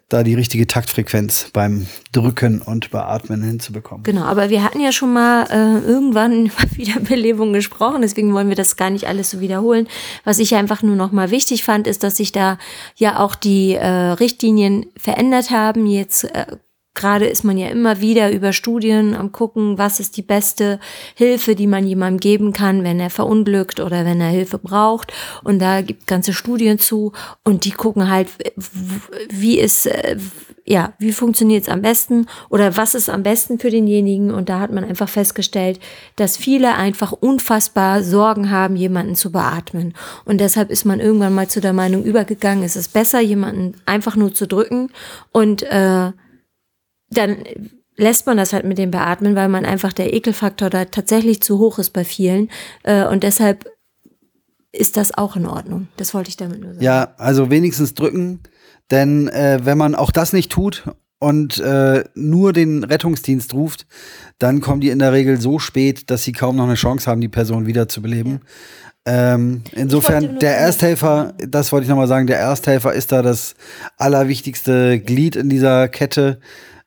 da 0.08 0.22
die 0.22 0.34
richtige 0.34 0.66
Taktfrequenz 0.66 1.50
beim 1.52 1.86
Drücken 2.12 2.60
und 2.60 2.90
Beatmen 2.90 3.42
hinzubekommen. 3.42 4.04
Genau, 4.04 4.22
aber 4.22 4.50
wir 4.50 4.62
hatten 4.62 4.80
ja 4.80 4.92
schon 4.92 5.12
mal 5.12 5.44
äh, 5.50 5.78
irgendwann 5.86 6.46
über 6.46 6.76
Wiederbelebung 6.76 7.52
gesprochen, 7.52 8.02
deswegen 8.02 8.34
wollen 8.34 8.48
wir 8.48 8.56
das 8.56 8.76
gar 8.76 8.90
nicht 8.90 9.06
alles 9.06 9.30
so 9.30 9.40
wiederholen. 9.40 9.88
Was 10.24 10.38
ich 10.38 10.54
einfach 10.54 10.82
nur 10.82 10.96
noch 10.96 11.10
mal 11.10 11.30
wichtig 11.30 11.64
fand, 11.64 11.86
ist, 11.86 12.02
dass 12.02 12.18
sich 12.18 12.32
da 12.32 12.58
ja 12.96 13.18
auch 13.18 13.34
die 13.34 13.74
äh, 13.74 13.86
Richtlinien 13.86 14.86
verändert 14.96 15.50
haben. 15.50 15.86
Jetzt 15.86 16.24
äh, 16.24 16.46
Gerade 16.94 17.26
ist 17.26 17.42
man 17.42 17.58
ja 17.58 17.68
immer 17.68 18.00
wieder 18.00 18.30
über 18.30 18.52
Studien 18.52 19.16
am 19.16 19.32
gucken, 19.32 19.78
was 19.78 19.98
ist 19.98 20.16
die 20.16 20.22
beste 20.22 20.78
Hilfe, 21.16 21.56
die 21.56 21.66
man 21.66 21.84
jemandem 21.84 22.20
geben 22.20 22.52
kann, 22.52 22.84
wenn 22.84 23.00
er 23.00 23.10
verunglückt 23.10 23.80
oder 23.80 24.04
wenn 24.04 24.20
er 24.20 24.28
Hilfe 24.28 24.58
braucht. 24.58 25.12
Und 25.42 25.58
da 25.58 25.82
gibt 25.82 26.06
ganze 26.06 26.32
Studien 26.32 26.78
zu 26.78 27.12
und 27.42 27.64
die 27.64 27.72
gucken 27.72 28.10
halt, 28.10 28.28
wie 29.28 29.58
ist, 29.58 29.86
äh, 29.86 30.18
ja, 30.64 30.94
wie 31.00 31.10
funktioniert 31.10 31.64
es 31.64 31.68
am 31.68 31.82
besten 31.82 32.26
oder 32.48 32.76
was 32.76 32.94
ist 32.94 33.10
am 33.10 33.24
besten 33.24 33.58
für 33.58 33.70
denjenigen. 33.70 34.32
Und 34.32 34.48
da 34.48 34.60
hat 34.60 34.70
man 34.70 34.84
einfach 34.84 35.08
festgestellt, 35.08 35.80
dass 36.14 36.36
viele 36.36 36.76
einfach 36.76 37.10
unfassbar 37.10 38.04
Sorgen 38.04 38.50
haben, 38.50 38.76
jemanden 38.76 39.16
zu 39.16 39.32
beatmen. 39.32 39.94
Und 40.24 40.40
deshalb 40.40 40.70
ist 40.70 40.84
man 40.84 41.00
irgendwann 41.00 41.34
mal 41.34 41.48
zu 41.48 41.60
der 41.60 41.72
Meinung 41.72 42.04
übergegangen, 42.04 42.62
es 42.62 42.76
ist 42.76 42.92
besser, 42.92 43.20
jemanden 43.20 43.74
einfach 43.84 44.14
nur 44.14 44.32
zu 44.32 44.46
drücken 44.46 44.90
und 45.32 45.64
äh, 45.64 46.12
dann 47.10 47.44
lässt 47.96 48.26
man 48.26 48.36
das 48.36 48.52
halt 48.52 48.64
mit 48.64 48.78
dem 48.78 48.90
Beatmen, 48.90 49.36
weil 49.36 49.48
man 49.48 49.64
einfach 49.64 49.92
der 49.92 50.12
Ekelfaktor 50.12 50.70
da 50.70 50.84
tatsächlich 50.84 51.42
zu 51.42 51.58
hoch 51.58 51.78
ist 51.78 51.90
bei 51.90 52.04
vielen. 52.04 52.50
Äh, 52.82 53.06
und 53.06 53.22
deshalb 53.22 53.70
ist 54.72 54.96
das 54.96 55.16
auch 55.16 55.36
in 55.36 55.46
Ordnung. 55.46 55.88
Das 55.96 56.14
wollte 56.14 56.28
ich 56.30 56.36
damit 56.36 56.60
nur 56.60 56.74
sagen. 56.74 56.84
Ja, 56.84 57.14
also 57.16 57.50
wenigstens 57.50 57.94
drücken, 57.94 58.40
denn 58.90 59.28
äh, 59.28 59.60
wenn 59.62 59.78
man 59.78 59.94
auch 59.94 60.10
das 60.10 60.32
nicht 60.32 60.50
tut 60.50 60.84
und 61.20 61.58
äh, 61.60 62.04
nur 62.14 62.52
den 62.52 62.82
Rettungsdienst 62.82 63.54
ruft, 63.54 63.86
dann 64.38 64.60
kommen 64.60 64.80
die 64.80 64.90
in 64.90 64.98
der 64.98 65.12
Regel 65.12 65.40
so 65.40 65.58
spät, 65.58 66.10
dass 66.10 66.24
sie 66.24 66.32
kaum 66.32 66.56
noch 66.56 66.64
eine 66.64 66.74
Chance 66.74 67.08
haben, 67.08 67.20
die 67.20 67.28
Person 67.28 67.66
wiederzubeleben. 67.66 68.32
Ja. 68.32 68.38
Ähm, 69.06 69.62
insofern, 69.72 70.38
der 70.38 70.56
Ersthelfer, 70.56 71.34
das 71.46 71.72
wollte 71.72 71.84
ich 71.84 71.90
nochmal 71.90 72.08
sagen, 72.08 72.26
der 72.26 72.38
Ersthelfer 72.38 72.94
ist 72.94 73.12
da 73.12 73.20
das 73.20 73.54
allerwichtigste 73.98 74.98
Glied 74.98 75.36
in 75.36 75.50
dieser 75.50 75.88
Kette 75.88 76.40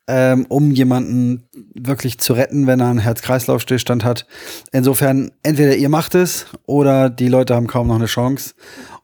ähm, 0.08 0.46
um 0.48 0.72
jemanden 0.72 1.48
wirklich 1.74 2.20
zu 2.20 2.34
retten, 2.34 2.66
wenn 2.66 2.80
er 2.80 2.88
einen 2.88 3.00
Herz-Kreislauf-Stillstand 3.00 4.04
hat. 4.04 4.26
Insofern, 4.72 5.32
entweder 5.44 5.76
ihr 5.76 5.90
macht 5.90 6.16
es 6.16 6.46
oder 6.66 7.10
die 7.10 7.28
Leute 7.28 7.56
haben 7.56 7.68
kaum 7.68 7.88
noch 7.88 7.96
eine 7.96 8.06
Chance. 8.06 8.54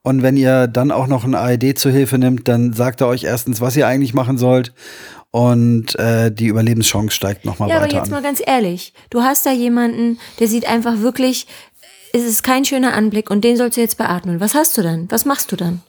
Und 0.01 0.21
wenn 0.21 0.37
ihr 0.37 0.67
dann 0.67 0.91
auch 0.91 1.07
noch 1.07 1.23
ein 1.23 1.35
AED 1.35 1.77
zur 1.77 1.91
Hilfe 1.91 2.17
nimmt, 2.17 2.47
dann 2.47 2.73
sagt 2.73 3.01
er 3.01 3.07
euch 3.07 3.23
erstens, 3.23 3.61
was 3.61 3.75
ihr 3.75 3.87
eigentlich 3.87 4.13
machen 4.13 4.37
sollt. 4.37 4.73
Und 5.31 5.95
äh, 5.95 6.31
die 6.31 6.47
Überlebenschance 6.47 7.11
steigt 7.11 7.43
nochmal 7.43 7.69
ja, 7.69 7.75
weiter. 7.75 7.85
Ja, 7.85 7.89
aber 7.89 7.97
jetzt 7.97 8.13
an. 8.13 8.21
mal 8.21 8.27
ganz 8.27 8.41
ehrlich. 8.45 8.93
Du 9.09 9.23
hast 9.23 9.45
da 9.45 9.51
jemanden, 9.51 10.19
der 10.39 10.47
sieht 10.47 10.67
einfach 10.67 10.99
wirklich, 10.99 11.47
es 12.13 12.23
ist 12.23 12.43
kein 12.43 12.65
schöner 12.65 12.93
Anblick 12.93 13.31
und 13.31 13.43
den 13.43 13.57
sollst 13.57 13.77
du 13.77 13.81
jetzt 13.81 13.97
beatmen. 13.97 14.39
Was 14.39 14.53
hast 14.53 14.77
du 14.77 14.83
dann? 14.83 15.09
Was 15.09 15.25
machst 15.25 15.51
du 15.51 15.55
dann? 15.55 15.81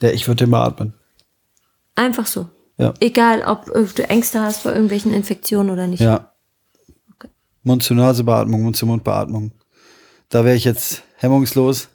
Der, 0.00 0.12
ich 0.12 0.26
würde 0.26 0.44
den 0.44 0.50
beatmen. 0.50 0.94
Einfach 1.94 2.26
so. 2.26 2.48
Ja. 2.78 2.94
Egal, 3.00 3.42
ob 3.42 3.66
du 3.66 4.08
Ängste 4.08 4.40
hast 4.40 4.62
vor 4.62 4.72
irgendwelchen 4.72 5.12
Infektionen 5.12 5.70
oder 5.70 5.86
nicht. 5.86 6.00
Ja. 6.00 6.32
Okay. 7.14 7.28
Mund-zu-Nase-Beatmung, 7.64 8.62
Mund-zu-Mund-Beatmung. 8.62 9.52
Da 10.28 10.44
wäre 10.44 10.56
ich 10.56 10.64
jetzt 10.64 11.02
hemmungslos. 11.16 11.88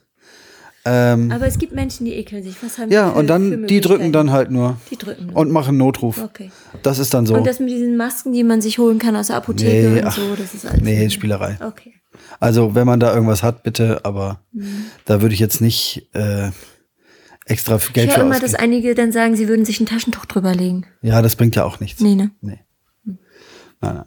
Ähm, 0.86 1.32
Aber 1.32 1.46
es 1.46 1.58
gibt 1.58 1.72
Menschen, 1.72 2.04
die 2.04 2.12
ekeln 2.12 2.42
sich. 2.42 2.62
Was 2.62 2.76
haben 2.76 2.90
ja, 2.90 3.10
für, 3.10 3.18
und 3.18 3.26
dann, 3.28 3.66
die 3.66 3.80
drücken 3.80 4.12
dann 4.12 4.30
halt 4.30 4.50
nur. 4.50 4.76
Die 4.90 4.98
drücken 4.98 5.26
nur. 5.28 5.36
Und 5.36 5.50
machen 5.50 5.78
Notruf. 5.78 6.22
Okay. 6.22 6.50
Das 6.82 6.98
ist 6.98 7.14
dann 7.14 7.24
so. 7.24 7.34
Und 7.34 7.46
das 7.46 7.58
mit 7.58 7.70
diesen 7.70 7.96
Masken, 7.96 8.34
die 8.34 8.44
man 8.44 8.60
sich 8.60 8.76
holen 8.78 8.98
kann 8.98 9.16
aus 9.16 9.28
der 9.28 9.36
Apotheke 9.36 9.88
nee, 9.88 10.00
und 10.00 10.06
ach, 10.06 10.16
so, 10.16 10.36
das 10.36 10.52
ist 10.52 10.66
alles. 10.66 10.82
Nee, 10.82 11.08
Spielerei. 11.08 11.56
Okay. 11.66 11.94
Also, 12.38 12.74
wenn 12.74 12.86
man 12.86 13.00
da 13.00 13.14
irgendwas 13.14 13.42
hat, 13.42 13.62
bitte, 13.62 14.04
aber 14.04 14.40
mhm. 14.52 14.84
da 15.06 15.22
würde 15.22 15.34
ich 15.34 15.40
jetzt 15.40 15.62
nicht 15.62 16.08
äh, 16.12 16.50
extra 17.46 17.78
Geld 17.92 18.10
ich 18.10 18.16
höre 18.16 18.24
immer, 18.24 18.40
dass 18.40 18.54
einige 18.54 18.94
dann 18.94 19.12
sagen, 19.12 19.36
sie 19.36 19.48
würden 19.48 19.64
sich 19.64 19.80
ein 19.80 19.86
Taschentuch 19.86 20.24
drüber 20.26 20.54
legen. 20.54 20.86
Ja, 21.02 21.22
das 21.22 21.36
bringt 21.36 21.56
ja 21.56 21.64
auch 21.64 21.80
nichts. 21.80 22.00
Nee, 22.00 22.14
ne? 22.14 22.30
Nee. 22.40 22.60
Nein, 23.04 23.16
nein. 23.80 24.04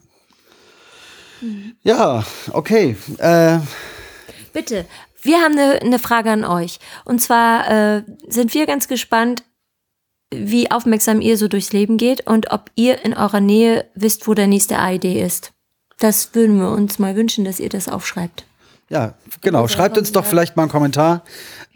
Ja, 1.83 2.25
okay. 2.51 2.97
Äh, 3.19 3.59
Bitte, 4.53 4.85
wir 5.21 5.37
haben 5.37 5.57
eine, 5.57 5.81
eine 5.81 5.99
Frage 5.99 6.31
an 6.31 6.43
euch. 6.43 6.79
Und 7.05 7.21
zwar 7.21 7.69
äh, 7.69 8.03
sind 8.27 8.53
wir 8.53 8.65
ganz 8.65 8.87
gespannt, 8.87 9.43
wie 10.33 10.71
aufmerksam 10.71 11.21
ihr 11.21 11.37
so 11.37 11.47
durchs 11.47 11.73
Leben 11.73 11.97
geht 11.97 12.27
und 12.27 12.51
ob 12.51 12.71
ihr 12.75 13.03
in 13.05 13.13
eurer 13.13 13.39
Nähe 13.39 13.85
wisst, 13.95 14.27
wo 14.27 14.33
der 14.33 14.47
nächste 14.47 14.79
AID 14.79 15.05
ist. 15.05 15.53
Das 15.99 16.35
würden 16.35 16.59
wir 16.59 16.69
uns 16.71 16.99
mal 16.99 17.15
wünschen, 17.15 17.45
dass 17.45 17.59
ihr 17.59 17.69
das 17.69 17.87
aufschreibt. 17.87 18.45
Ja, 18.89 19.15
genau. 19.41 19.67
Schreibt 19.67 19.97
uns 19.97 20.13
doch 20.13 20.25
vielleicht 20.25 20.55
mal 20.55 20.63
einen 20.63 20.71
Kommentar, 20.71 21.23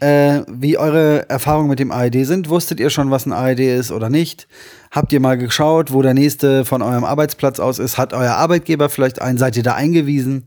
äh, 0.00 0.40
wie 0.48 0.78
eure 0.78 1.28
Erfahrungen 1.28 1.68
mit 1.68 1.78
dem 1.78 1.92
AED 1.92 2.24
sind. 2.24 2.48
Wusstet 2.48 2.80
ihr 2.80 2.88
schon, 2.88 3.10
was 3.10 3.26
ein 3.26 3.32
AED 3.32 3.60
ist 3.60 3.92
oder 3.92 4.08
nicht? 4.08 4.48
Habt 4.90 5.12
ihr 5.12 5.20
mal 5.20 5.36
geschaut, 5.36 5.92
wo 5.92 6.00
der 6.00 6.14
nächste 6.14 6.64
von 6.64 6.80
eurem 6.80 7.04
Arbeitsplatz 7.04 7.60
aus 7.60 7.78
ist? 7.78 7.98
Hat 7.98 8.14
euer 8.14 8.32
Arbeitgeber 8.32 8.88
vielleicht 8.88 9.20
einen? 9.20 9.36
Seid 9.36 9.56
ihr 9.58 9.62
da 9.62 9.74
eingewiesen? 9.74 10.46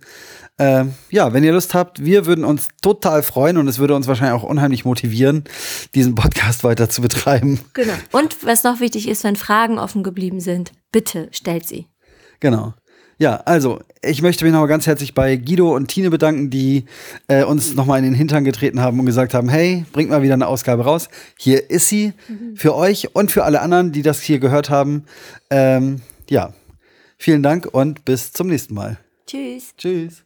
Äh, 0.57 0.85
ja, 1.11 1.33
wenn 1.33 1.43
ihr 1.43 1.51
Lust 1.51 1.73
habt, 1.73 2.03
wir 2.03 2.25
würden 2.25 2.45
uns 2.45 2.69
total 2.81 3.21
freuen 3.23 3.57
und 3.57 3.67
es 3.67 3.77
würde 3.77 3.93
uns 3.93 4.07
wahrscheinlich 4.07 4.41
auch 4.41 4.47
unheimlich 4.47 4.85
motivieren, 4.85 5.43
diesen 5.93 6.15
Podcast 6.15 6.63
weiter 6.63 6.89
zu 6.89 7.01
betreiben. 7.01 7.59
Genau. 7.73 7.93
Und 8.11 8.43
was 8.45 8.63
noch 8.63 8.79
wichtig 8.79 9.07
ist, 9.07 9.23
wenn 9.23 9.35
Fragen 9.35 9.77
offen 9.77 10.01
geblieben 10.01 10.39
sind, 10.39 10.71
bitte 10.91 11.27
stellt 11.31 11.67
sie. 11.67 11.87
Genau. 12.39 12.73
Ja, 13.17 13.37
also 13.45 13.79
ich 14.01 14.21
möchte 14.21 14.43
mich 14.43 14.51
nochmal 14.51 14.67
ganz 14.67 14.87
herzlich 14.87 15.13
bei 15.13 15.37
Guido 15.37 15.73
und 15.73 15.87
Tine 15.87 16.09
bedanken, 16.09 16.49
die 16.49 16.85
äh, 17.27 17.43
uns 17.43 17.73
nochmal 17.73 17.99
in 17.99 18.05
den 18.05 18.13
Hintern 18.13 18.43
getreten 18.43 18.81
haben 18.81 18.99
und 18.99 19.05
gesagt 19.05 19.33
haben, 19.33 19.47
hey, 19.47 19.85
bringt 19.93 20.09
mal 20.09 20.21
wieder 20.21 20.33
eine 20.33 20.47
Ausgabe 20.47 20.83
raus. 20.83 21.07
Hier 21.37 21.69
ist 21.69 21.87
sie 21.87 22.13
mhm. 22.27 22.57
für 22.57 22.75
euch 22.75 23.15
und 23.15 23.31
für 23.31 23.45
alle 23.45 23.61
anderen, 23.61 23.93
die 23.93 24.01
das 24.01 24.21
hier 24.21 24.39
gehört 24.39 24.69
haben. 24.69 25.05
Ähm, 25.49 26.01
ja, 26.29 26.53
vielen 27.17 27.41
Dank 27.41 27.67
und 27.71 28.03
bis 28.03 28.33
zum 28.33 28.47
nächsten 28.47 28.73
Mal. 28.73 28.97
Tschüss. 29.25 29.73
Tschüss. 29.77 30.23